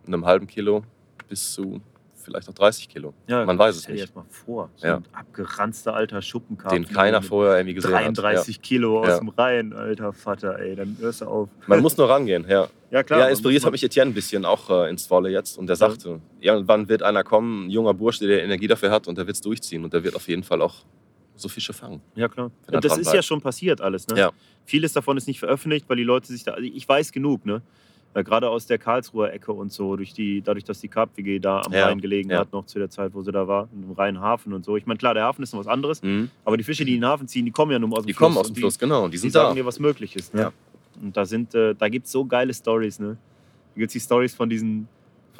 [0.07, 0.83] einem halben Kilo
[1.29, 1.81] bis zu
[2.15, 3.15] vielleicht auch 30 Kilo.
[3.27, 4.01] ja Man weiß es nicht.
[4.01, 4.71] erst mal vor.
[4.77, 4.97] So Ja.
[4.99, 6.85] ein abgeranzter alter Schuppenkarpfen.
[6.85, 9.19] Den keiner vorher irgendwie gesehen 33 Kilo aus Ja.
[9.19, 10.77] dem Rhein, alter Vater, ey.
[10.77, 11.49] Dann hörst du auf.
[11.61, 11.69] hat.
[11.69, 12.69] Man muss nur rangehen, ja.
[12.93, 13.21] Ja, klar.
[13.21, 15.59] ja, inspiriert hat mich Etienne ein bisschen auch äh, ins Wolle jetzt.
[15.59, 19.19] Und der sagte, irgendwann wird einer kommen, ein junger Bursche, der Energie dafür hat und
[19.19, 19.83] der wird es durchziehen.
[19.83, 20.85] Und der wird auf jeden Fall auch
[21.43, 22.01] so Fische fangen.
[22.14, 22.51] Ja, klar.
[22.70, 23.16] Und das ist bleibt.
[23.16, 24.07] ja schon passiert alles.
[24.09, 24.18] Ne?
[24.18, 24.30] Ja.
[24.64, 26.53] Vieles davon ist nicht veröffentlicht, weil die Leute sich da.
[26.53, 27.62] Also ich weiß genug, ne?
[28.14, 31.62] Weil Gerade aus der Karlsruher Ecke und so, durch die, dadurch, dass die Carp-WG da
[31.62, 32.40] am Ja, Rhein gelegen ja.
[32.40, 34.76] hat, noch zu der Zeit, wo sie da war, im Rheinhafen und so.
[34.76, 36.30] Ich meine, klar, der Hafen ist noch was anderes, Mhm.
[36.45, 38.12] aber die Fische, die in den Hafen ziehen, die kommen ja nur aus dem Die
[38.12, 38.18] Fluss.
[38.26, 39.05] kommen aus dem und Fluss, genau.
[39.07, 39.55] Die Die, die sind sagen da.
[39.55, 40.34] dir, was möglich ist.
[40.34, 40.43] Ne?
[40.43, 40.53] Ja.
[41.01, 42.99] Und da, sind, äh, da gibt es so geile Stories.
[43.01, 43.16] Ne?
[43.74, 44.88] Da gibt es die Stories von diesen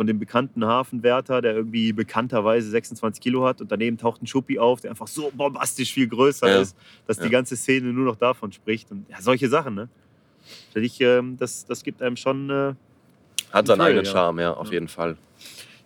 [0.03, 4.59] von dem bekannten Hafenwärter, der irgendwie bekannterweise 26 Kilo hat und daneben taucht ein Schuppi
[4.59, 6.61] auf, der einfach so bombastisch viel größer Ja.
[6.61, 6.77] ist,
[7.07, 7.31] dass die Ja.
[7.31, 8.91] ganze Szene nur noch davon spricht.
[8.91, 9.89] Und ja, solche Sachen, ne?
[10.75, 12.51] Dich, ähm, das, das gibt einem schon.
[12.51, 12.75] Äh
[13.53, 14.05] Hat seinen eigenen.
[14.07, 15.17] Charme, ja, auf jeden Fall.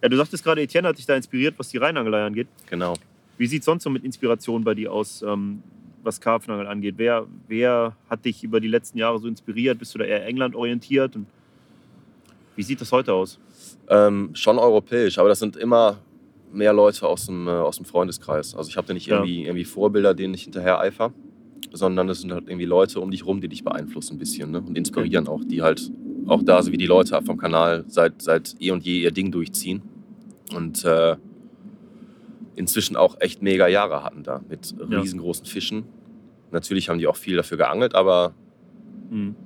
[0.02, 2.48] ja, du sagtest gerade, Etienne hat dich da inspiriert, was die Rheinangelei angeht.
[2.70, 2.94] Genau.
[3.36, 5.62] Wie sieht es sonst so mit Inspiration bei dir aus, ähm,
[6.02, 6.94] was Karpfenangeln angeht?
[6.96, 9.78] Wer, wer hat dich über die letzten Jahre so inspiriert?
[9.78, 11.16] Bist du da eher England orientiert?
[11.16, 11.26] Und
[12.54, 13.38] wie sieht das heute aus?
[13.89, 15.99] Ähm, schon europäisch, aber das sind immer
[16.53, 18.55] mehr Leute aus dem, äh, aus dem Freundeskreis.
[18.55, 19.16] Also ich habe da nicht Ja.
[19.16, 21.12] irgendwie, irgendwie Vorbilder, denen ich hinterher eifer,
[21.72, 24.61] sondern es sind halt irgendwie Leute um dich rum, die dich beeinflussen ein bisschen ne?
[24.61, 25.91] und inspirieren auch, die halt
[26.26, 29.30] auch da, so wie die Leute vom Kanal, seit, seit eh und je ihr Ding
[29.30, 29.82] durchziehen
[30.55, 31.16] und äh,
[32.57, 35.84] inzwischen auch echt mega Jahre hatten da mit riesengroßen Fischen.
[36.51, 38.34] Natürlich haben die auch viel dafür geangelt, aber
[39.11, 39.37] Hm.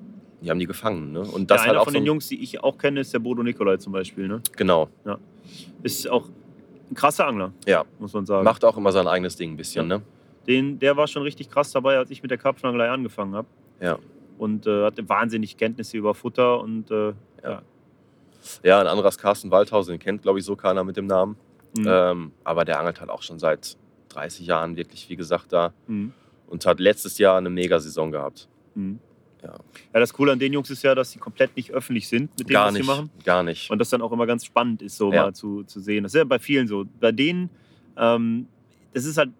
[0.42, 1.12] Die haben die gefangen.
[1.12, 1.20] Ne?
[1.20, 3.12] Und Ja, das halt einer auch von so den Jungs, die ich auch kenne, ist
[3.12, 4.26] der Bodo Nikolai zum Beispiel.
[4.28, 4.40] Ne?
[4.56, 4.88] Genau,
[5.82, 6.26] Ist auch
[6.90, 7.84] ein krasser Angler, ja.
[7.98, 8.44] muss man sagen.
[8.44, 10.02] Macht auch immer sein eigenes Ding ein bisschen, ne?
[10.46, 13.46] Den, der war schon richtig krass dabei, als ich mit der Karpfenangelei angefangen habe.
[13.80, 13.98] Ja.
[14.38, 17.12] Und äh, hatte wahnsinnig Kenntnisse über Futter und äh,
[18.62, 21.36] Ja, ein anderer ist Carsten Waldhausen, den kennt, glaube ich, so keiner mit dem Namen.
[21.76, 23.76] mh, Ähm, aber der angelt halt auch schon seit
[24.10, 26.10] 30 Jahren wirklich, wie gesagt, da mh,
[26.48, 28.48] und hat letztes Jahr eine Mega-Saison gehabt.
[28.74, 28.96] mh.
[29.42, 29.54] Ja.
[29.94, 32.48] ja, das Coole an den Jungs ist ja, dass sie komplett nicht öffentlich sind mit
[32.48, 33.10] dem, Gar was nicht, sie machen.
[33.24, 33.70] gar nicht.
[33.70, 35.24] Und das dann auch immer ganz spannend ist, so Ja.
[35.24, 36.02] mal zu, zu sehen.
[36.02, 36.84] Das ist ja bei vielen so.
[37.00, 37.48] Bei denen,
[37.96, 38.46] ähm,
[38.92, 39.30] das ist halt,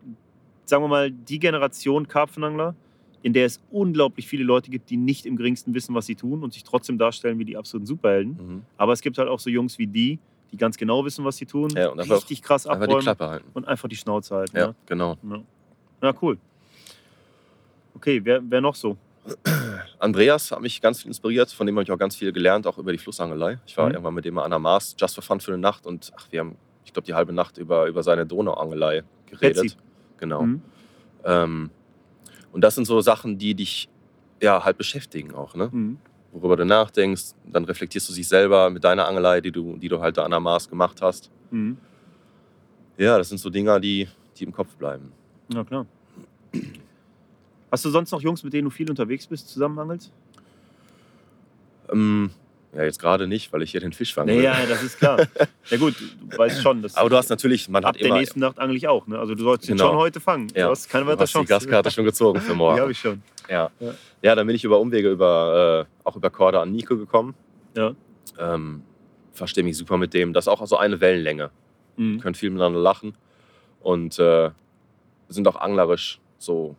[0.64, 2.74] sagen wir mal, die Generation Karpfenangler,
[3.22, 6.42] in der es unglaublich viele Leute gibt, die nicht im geringsten wissen, was sie tun
[6.42, 8.32] und sich trotzdem darstellen wie die absoluten Superhelden.
[8.32, 8.62] Mhm.
[8.78, 10.18] Aber es gibt halt auch so Jungs wie die,
[10.52, 13.28] die ganz genau wissen, was sie tun, Ja, und richtig krass Einfach die abräumen Klappe
[13.28, 13.46] halten.
[13.52, 14.56] und einfach die Schnauze halten.
[14.56, 15.18] Ja, Ja, genau.
[15.30, 15.42] ja.
[16.02, 16.38] ja cool.
[17.94, 18.96] Okay, wer, wer noch so?
[19.98, 22.78] Andreas hat mich ganz viel inspiriert, von dem habe ich auch ganz viel gelernt, auch
[22.78, 23.58] über die Flussangelei.
[23.66, 23.92] Ich war Mhm.
[23.92, 26.26] irgendwann mit dem mal an der Mars, just for fun für eine Nacht und ach,
[26.30, 29.62] wir haben, ich glaube, die halbe Nacht über, über seine Donauangelei geredet.
[29.62, 29.76] Betsy.
[30.18, 30.42] Genau.
[30.42, 30.62] Mhm.
[31.24, 31.70] Ähm,
[32.52, 33.88] und das sind so Sachen, die dich
[34.40, 35.68] ja halt beschäftigen auch, ne?
[35.70, 35.98] Mhm.
[36.32, 40.00] Worüber du nachdenkst, dann reflektierst du dich selber mit deiner Angelei, die du, die du
[40.00, 41.30] halt da an der Mars gemacht hast.
[41.50, 41.76] Mhm.
[42.96, 45.12] Ja, das sind so Dinger, die, die im Kopf bleiben.
[45.52, 45.86] Ja, klar.
[47.70, 50.10] Hast du sonst noch Jungs, mit denen du viel unterwegs bist, zusammenangelst?
[51.92, 52.30] Ähm,
[52.74, 54.34] ja, jetzt gerade nicht, weil ich hier den Fisch fange.
[54.34, 55.18] Naja, das ist klar.
[55.70, 58.18] Ja gut, du weißt schon, dass Aber du hast natürlich, man ab hat der immer,
[58.18, 59.06] nächsten Nacht eigentlich auch.
[59.06, 59.18] Ne?
[59.18, 59.90] Also du sollst ihn Genau.
[59.90, 60.48] schon heute fangen.
[60.54, 60.66] Ja.
[60.66, 61.48] Du hast keine du weitere hast die Chance.
[61.48, 62.76] Gaskarte schon gezogen für morgen.
[62.76, 63.22] Die habe ich schon.
[63.48, 63.70] Ja.
[63.80, 63.94] Ja.
[64.22, 64.34] ja.
[64.34, 67.34] dann bin ich über Umwege über, äh, auch über Korda an Nico gekommen.
[67.76, 67.94] Ja.
[68.38, 68.82] Ähm,
[69.32, 70.32] Verstehe mich super mit dem.
[70.32, 71.50] Das ist auch so eine Wellenlänge.
[71.96, 72.20] Mhm.
[72.20, 73.14] Können viel miteinander lachen.
[73.80, 74.50] Und äh,
[75.28, 76.74] sind auch anglerisch so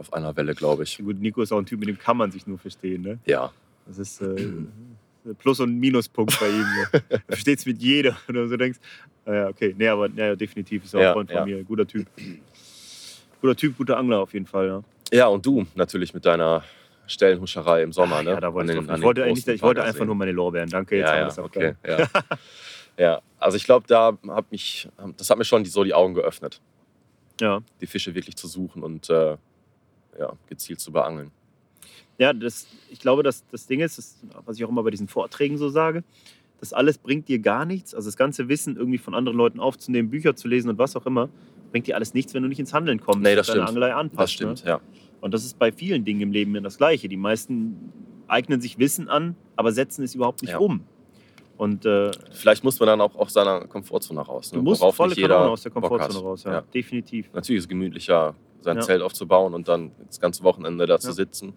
[0.00, 0.98] auf einer Welle, glaube ich.
[0.98, 3.02] Gut, Nico ist auch ein Typ, mit dem kann man sich nur verstehen.
[3.02, 3.18] Ne?
[3.26, 3.52] Ja.
[3.86, 4.34] Das ist äh,
[5.38, 6.64] Plus- und Minuspunkt bei ihm.
[6.64, 7.20] Ne?
[7.28, 8.14] Versteht es mit jedem.
[8.28, 8.78] Oder so denkst,
[9.26, 9.74] ah ja, okay.
[9.76, 11.56] Nee, aber ja, definitiv ist er auch Ja, ein Freund von ja.
[11.56, 11.64] mir.
[11.64, 12.06] Guter Typ.
[13.40, 14.66] Guter Typ, guter Angler auf jeden Fall.
[14.68, 14.82] Ja,
[15.12, 16.64] Ja, und du natürlich mit deiner
[17.06, 18.22] Stellenhuscherei im Sommer.
[18.22, 18.30] ne?
[18.30, 20.68] ja da wollte ich, den- ich wollte, eigentlich, ich wollte einfach nur meine Lorbeeren.
[20.70, 21.74] Danke, jetzt ja, haben wir ja, das auch okay.
[21.86, 22.08] Ja.
[22.98, 26.14] ja, also ich glaube, da hat mich, das hat mir schon die, so die Augen
[26.14, 26.60] geöffnet,
[27.40, 27.60] Ja.
[27.80, 29.36] die Fische wirklich zu suchen und äh,
[30.18, 31.30] ja, gezielt zu beangeln.
[32.18, 35.08] Ja, das, ich glaube, dass das Ding ist, das, was ich auch immer bei diesen
[35.08, 36.04] Vorträgen so sage,
[36.60, 37.94] das alles bringt dir gar nichts.
[37.94, 41.06] Also das ganze Wissen irgendwie von anderen Leuten aufzunehmen, Bücher zu lesen und was auch
[41.06, 41.30] immer,
[41.70, 43.68] bringt dir alles nichts, wenn du nicht ins Handeln kommst Nee, das und deine stimmt.
[43.68, 44.18] Angelei anpasst.
[44.24, 44.76] Das stimmt, ja.
[44.76, 44.82] Ne?
[45.22, 47.08] Und das ist bei vielen Dingen im Leben das Gleiche.
[47.08, 47.76] Die meisten
[48.28, 50.58] eignen sich Wissen an, aber setzen es überhaupt nicht Ja.
[50.58, 50.82] um.
[51.60, 54.50] Und äh, Vielleicht muss man dann auch aus seiner Komfortzone raus.
[54.50, 54.60] Ne?
[54.60, 56.44] du musst worauf volle Kanone aus der Komfortzone raus.
[56.44, 56.52] Ja.
[56.54, 56.60] Ja.
[56.62, 57.30] Definitiv.
[57.34, 58.82] Natürlich ist es gemütlicher, sein Ja.
[58.82, 61.12] Zelt aufzubauen und dann das ganze Wochenende da zu Ja.
[61.12, 61.52] sitzen.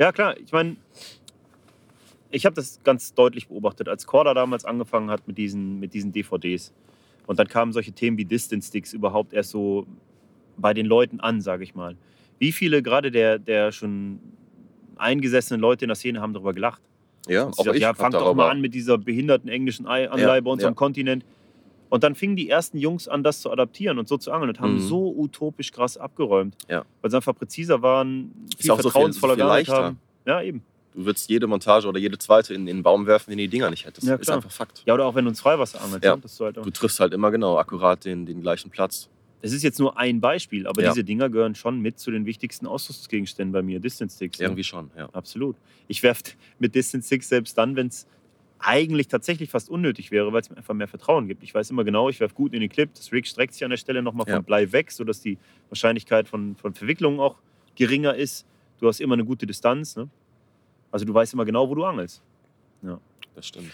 [0.00, 0.36] Ja, klar.
[0.36, 0.78] Ich meine,
[2.32, 6.10] ich habe das ganz deutlich beobachtet, als Corda damals angefangen hat mit diesen, mit diesen
[6.10, 6.74] DVDs.
[7.28, 9.86] Und dann kamen solche Themen wie Distance Sticks überhaupt erst so
[10.56, 11.94] bei den Leuten an, sage ich mal.
[12.40, 14.18] Wie viele gerade der, der schon
[14.96, 16.82] eingesessenen Leute in der Szene haben darüber gelacht?
[17.26, 20.40] Ja, sie sagt, ja, fangt doch mal an mit dieser behinderten englischen Ei- Anleihe Ja,
[20.40, 20.76] bei unserem ja.
[20.76, 21.24] Kontinent.
[21.90, 24.60] Und dann fingen die ersten Jungs an, das zu adaptieren und so zu angeln und
[24.60, 24.80] haben Mhm.
[24.80, 26.54] so utopisch krass abgeräumt.
[26.68, 26.84] Ja.
[27.00, 29.98] Weil sie einfach präziser waren, Ist viel auch so viel- vertrauensvoller so viel haben.
[30.26, 30.62] Ja, eben.
[30.94, 33.48] Du würdest jede Montage oder jede zweite in, in den Baum werfen, wenn du die
[33.48, 34.06] Dinger nicht hättest.
[34.06, 34.36] Ja, ist klar.
[34.36, 34.82] einfach Fakt.
[34.84, 36.04] Ja, oder auch wenn du ins Freiwasser angelst.
[36.04, 36.16] Ja.
[36.16, 36.22] Ne?
[36.40, 39.08] Halt auch, Du triffst halt immer genau akkurat den, den gleichen Platz.
[39.42, 40.90] Das ist jetzt nur ein Beispiel, aber Ja.
[40.90, 44.38] diese Dinger gehören schon mit zu den wichtigsten Ausrüstungsgegenständen bei mir, Distance Sticks.
[44.38, 44.46] ne?
[44.46, 45.08] Irgendwie schon, ja.
[45.12, 45.56] Absolut.
[45.86, 46.22] Ich werfe
[46.58, 48.06] mit Distance Sticks selbst dann, wenn es
[48.60, 51.44] eigentlich tatsächlich fast unnötig wäre, weil es mir einfach mehr Vertrauen gibt.
[51.44, 53.70] Ich weiß immer genau, ich werfe gut in den Clip, das Rig streckt sich an
[53.70, 54.40] der Stelle nochmal vom Ja.
[54.40, 57.36] Blei weg, sodass die Wahrscheinlichkeit von, von Verwicklungen auch
[57.76, 58.44] geringer ist.
[58.80, 59.94] Du hast immer eine gute Distanz.
[59.96, 60.08] Ne?
[60.90, 62.20] Also du weißt immer genau, wo du angelst.
[63.34, 63.70] Das stimmt.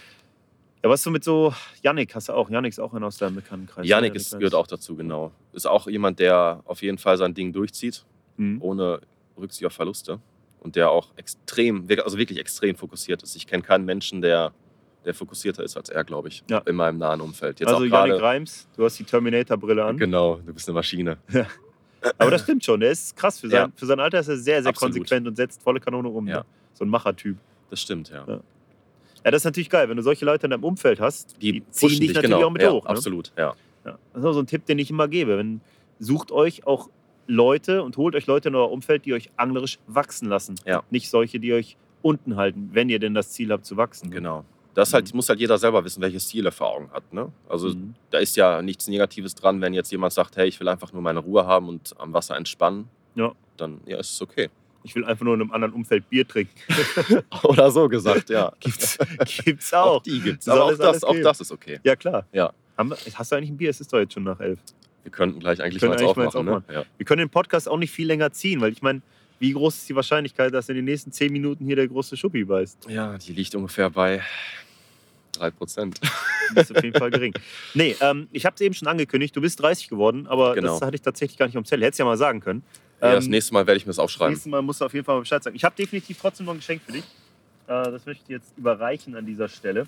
[0.85, 2.51] Ja, was du mit so Yannick hast du auch.
[2.51, 3.87] Yannick ist auch einer aus deinem Bekanntenkreis.
[3.89, 4.17] Yannick ne?
[4.19, 5.33] ist, Yannick gehört auch dazu, genau.
[5.55, 8.05] Ist auch jemand, der auf jeden Fall sein Ding durchzieht,
[8.37, 8.61] Mhm.
[8.61, 9.01] ohne
[9.39, 10.21] Rücksicht auf Verluste.
[10.61, 13.35] Und der auch extrem, also wirklich extrem fokussiert ist.
[13.35, 14.53] Ich kenne keinen Menschen, der,
[15.07, 16.59] der fokussierter ist als er, glaube ich, Ja.
[16.67, 17.61] in meinem nahen Umfeld.
[17.61, 18.21] Jetzt Also Yannick.
[18.21, 19.97] Reims, du hast die Terminator-Brille an.
[19.97, 21.17] Genau, du bist eine Maschine.
[22.19, 23.41] Aber das stimmt schon, der ist krass.
[23.41, 23.73] Für sein, Ja.
[23.75, 24.93] für sein Alter ist er sehr, sehr Absolut.
[24.97, 26.29] konsequent und setzt volle Kanone um.
[26.29, 26.41] Ja.
[26.41, 26.45] Ne?
[26.75, 27.39] So ein Machertyp.
[27.71, 28.27] Das stimmt, ja.
[29.25, 29.31] Ja.
[29.31, 31.37] Das ist natürlich geil, wenn du solche Leute in deinem Umfeld hast.
[31.41, 32.47] Die, ziehen pushen dich dich, natürlich genau.
[32.47, 32.85] auch mit ja, hoch.
[32.85, 32.91] Ne?
[32.91, 33.55] Absolut, ja.
[33.85, 33.99] Ja.
[34.13, 35.37] Das ist auch so ein Tipp, den ich immer gebe.
[35.39, 35.61] Wenn,
[35.99, 36.89] sucht euch auch
[37.27, 40.57] Leute und holt euch Leute in euer Umfeld, die euch anglerisch wachsen lassen.
[40.67, 40.83] Ja.
[40.91, 44.11] Nicht solche, die euch unten halten, wenn ihr denn das Ziel habt zu wachsen.
[44.11, 44.45] Genau.
[44.75, 45.17] Das halt, Mhm.
[45.17, 47.13] muss halt jeder selber wissen, welches Ziel er vor Augen hat.
[47.13, 47.31] Ne?
[47.49, 47.95] Also Mhm.
[48.11, 51.01] da ist ja nichts Negatives dran, wenn jetzt jemand sagt, hey, ich will einfach nur
[51.01, 52.89] meine Ruhe haben und am Wasser entspannen.
[53.15, 53.33] Ja.
[53.57, 54.51] Dann ja, ist es okay.
[54.85, 56.53] Ich will einfach nur in einem anderen Umfeld Bier trinken.
[57.43, 58.53] Oder so gesagt, ja.
[58.61, 58.99] Gibt's,
[59.45, 60.03] gibt's auch.
[60.03, 60.45] die gibt's.
[60.45, 61.81] Soll Aber auch das, auch das ist okay.
[61.83, 62.27] Ja, klar.
[62.33, 62.53] Ja.
[62.77, 63.71] Wir, hast du eigentlich ein Bier?
[63.71, 64.59] Es ist doch jetzt schon nach elf.
[65.03, 66.65] Wir könnten gleich eigentlich Können mal eigentlich eins mal aufmachen.
[66.69, 66.75] Ne?
[66.75, 66.85] Ja.
[66.99, 69.01] Wir können den Podcast auch nicht viel länger ziehen, weil ich meine,
[69.39, 72.45] wie groß ist die Wahrscheinlichkeit, dass in den nächsten zehn Minuten hier der große Schuppi
[72.45, 72.87] beißt?
[72.89, 74.23] ja, die liegt ungefähr bei
[75.39, 75.95] 3%.
[76.55, 77.35] Das ist auf jeden Fall gering.
[77.75, 80.75] Nee, ähm, ich habe es eben schon angekündigt, du bist 30 geworden, aber Genau.
[80.75, 81.85] das hatte ich tatsächlich gar nicht am Zettel.
[81.85, 82.63] Hättest ja mal sagen können.
[83.01, 84.33] Ja, das Ähm, nächste Mal werde ich mir das das aufschreiben.
[84.35, 85.57] nächste Mal musst du auf jeden Fall Bescheid sagen.
[85.57, 87.05] Ich habe definitiv trotzdem noch ein Geschenk für dich.
[87.67, 89.87] Äh, das möchte ich dir jetzt überreichen an dieser Stelle.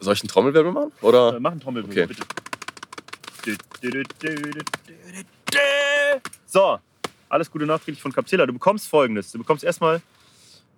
[0.00, 0.92] Soll ich einen Trommelwirbel machen?
[1.00, 1.36] Oder?
[1.36, 2.14] Äh, mach einen Trommelwirbel, Okay.
[2.14, 2.26] bitte.
[6.46, 6.78] So,
[7.28, 8.46] alles Gute nachträglich von Capsilla.
[8.46, 9.32] Du bekommst folgendes.
[9.32, 10.00] Du bekommst erstmal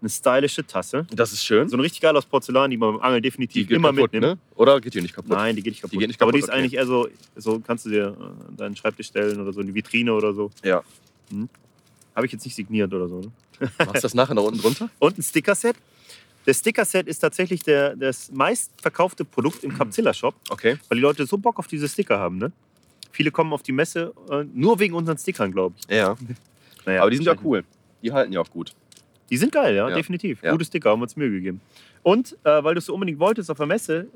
[0.00, 1.06] eine stylische Tasse.
[1.10, 1.68] Das ist schön.
[1.68, 4.36] So eine richtig geil aus Porzellan, die man beim Angeln definitiv immer kaputt, mitnimmt.
[4.36, 4.38] ne?
[4.54, 5.30] Oder geht die nicht kaputt?
[5.32, 5.92] Nein, die geht nicht kaputt.
[5.94, 8.48] Die geht nicht Aber die kaputt, ist eigentlich eher so, so kannst du dir äh,
[8.48, 10.50] an deinen Schreibtisch stellen oder so, in die Vitrine oder so.
[10.62, 10.82] Ja.
[12.14, 13.20] Habe ich jetzt nicht signiert oder so.
[13.20, 13.30] Ne?
[13.78, 14.88] Machst du das nachher da unten drunter?
[14.98, 15.76] Und ein Sticker-Set.
[16.44, 20.78] Das Sticker-Set ist tatsächlich der, das meistverkaufte Produkt im Capsilla-Shop, Okay.
[20.88, 22.38] weil die Leute so Bock auf diese Sticker haben.
[22.38, 22.52] Ne?
[23.12, 25.94] Viele kommen auf die Messe äh, nur wegen unseren Stickern, glaube ich.
[25.94, 26.16] Ja.
[26.86, 27.64] Naja, Aber die sind ja cool.
[28.02, 28.72] Die halten ja auch gut.
[29.28, 29.94] Die sind geil, ja, Ja.
[29.94, 30.42] definitiv.
[30.42, 30.52] Ja.
[30.52, 31.60] Gute Sticker, haben wir uns Mühe gegeben.
[32.02, 34.06] Und äh, weil du es so unbedingt wolltest auf der Messe,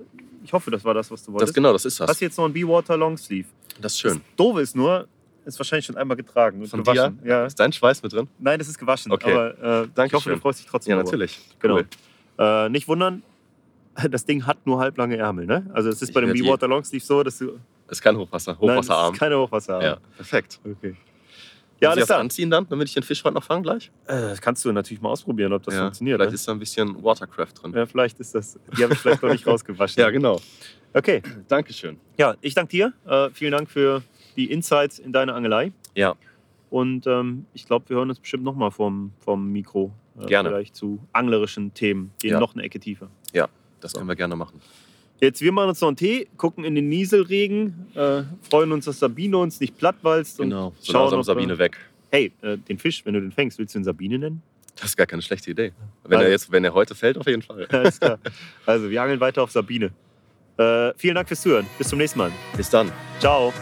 [0.42, 2.18] ich hoffe, das war das, was du Das, wolltest, genau, das ist hast das.
[2.18, 3.46] du jetzt noch ein Be-Water Longsleeve.
[3.78, 4.14] Das ist schön.
[4.14, 5.06] Das Doofe ist nur,
[5.45, 7.18] ist wahrscheinlich schon einmal getragen und Von gewaschen.
[7.24, 7.47] Ja.
[7.47, 8.28] Ist dein Schweiß mit drin?
[8.38, 9.12] Nein, das ist gewaschen.
[9.12, 9.32] Okay.
[9.32, 10.32] Aber äh, ich hoffe, Dankeschön.
[10.34, 10.90] du freust dich trotzdem.
[10.90, 11.11] Ja, darüber.
[11.11, 11.40] natürlich.
[11.59, 11.76] Genau.
[11.76, 11.86] Cool.
[12.38, 13.22] Äh, nicht wundern,
[14.11, 15.47] das Ding hat nur halblange Ärmel.
[15.47, 15.70] Ne?
[15.72, 17.59] Also es ist Ich bei dem werd Be-Water Longsleeve so, dass du...
[17.88, 18.53] Ist kein Hochwasser.
[18.53, 19.12] Nein, es Hochwasserarm.
[19.12, 19.82] ist keine Hochwasserarm.
[19.82, 20.61] ja, perfekt.
[20.64, 20.97] Okay.
[21.80, 22.20] Ja, alles klar.
[22.20, 23.90] anziehen dann, damit ich den Fisch heute noch fangen gleich?
[24.07, 25.80] Äh, kannst du natürlich mal ausprobieren, ob das ja.
[25.82, 26.18] funktioniert.
[26.18, 26.34] Vielleicht ne?
[26.36, 27.72] ist da ein bisschen Watercraft drin.
[27.74, 28.59] ja, vielleicht ist das...
[28.78, 30.01] Die habe ich vielleicht noch nicht rausgewaschen.
[30.01, 30.40] Ja, genau.
[30.95, 31.22] Okay.
[31.49, 31.99] Dankeschön.
[32.16, 32.93] Ja, ich danke dir.
[33.05, 34.03] Äh, vielen Dank für
[34.37, 35.72] die Insights in deine Angelei.
[35.95, 36.14] Ja.
[36.70, 39.93] Und ähm, ich glaube, wir hören uns bestimmt nochmal vom, vom Mikro.
[40.20, 40.49] Äh, Gerne.
[40.51, 42.12] Vielleicht zu anglerischen Themen.
[42.20, 42.41] Gehen Ja.
[42.41, 43.09] noch eine Ecke tiefer.
[43.80, 44.61] Das können wir gerne machen.
[45.20, 49.01] Jetzt, wir machen uns noch einen Tee, gucken in den Nieselregen, äh, freuen uns, dass
[49.01, 50.39] Sabine uns nicht plattwalzt.
[50.39, 50.72] Und Genau.
[50.78, 51.78] So schauen, ob, Sabine äh, weg.
[52.12, 54.41] Hey, äh, den Fisch, wenn du den fängst, willst du ihn Sabine nennen?
[54.76, 55.72] Das ist gar keine schlechte Idee.
[56.05, 57.66] Wenn Also- er jetzt, wenn er heute fällt, auf jeden Fall.
[57.72, 58.20] Alles klar.
[58.66, 59.91] Also, wir angeln weiter auf Sabine.
[60.59, 61.66] Äh, vielen Dank fürs Zuhören.
[61.76, 62.30] Bis zum nächsten Mal.
[62.57, 62.93] Bis dann.
[63.18, 63.53] Ciao.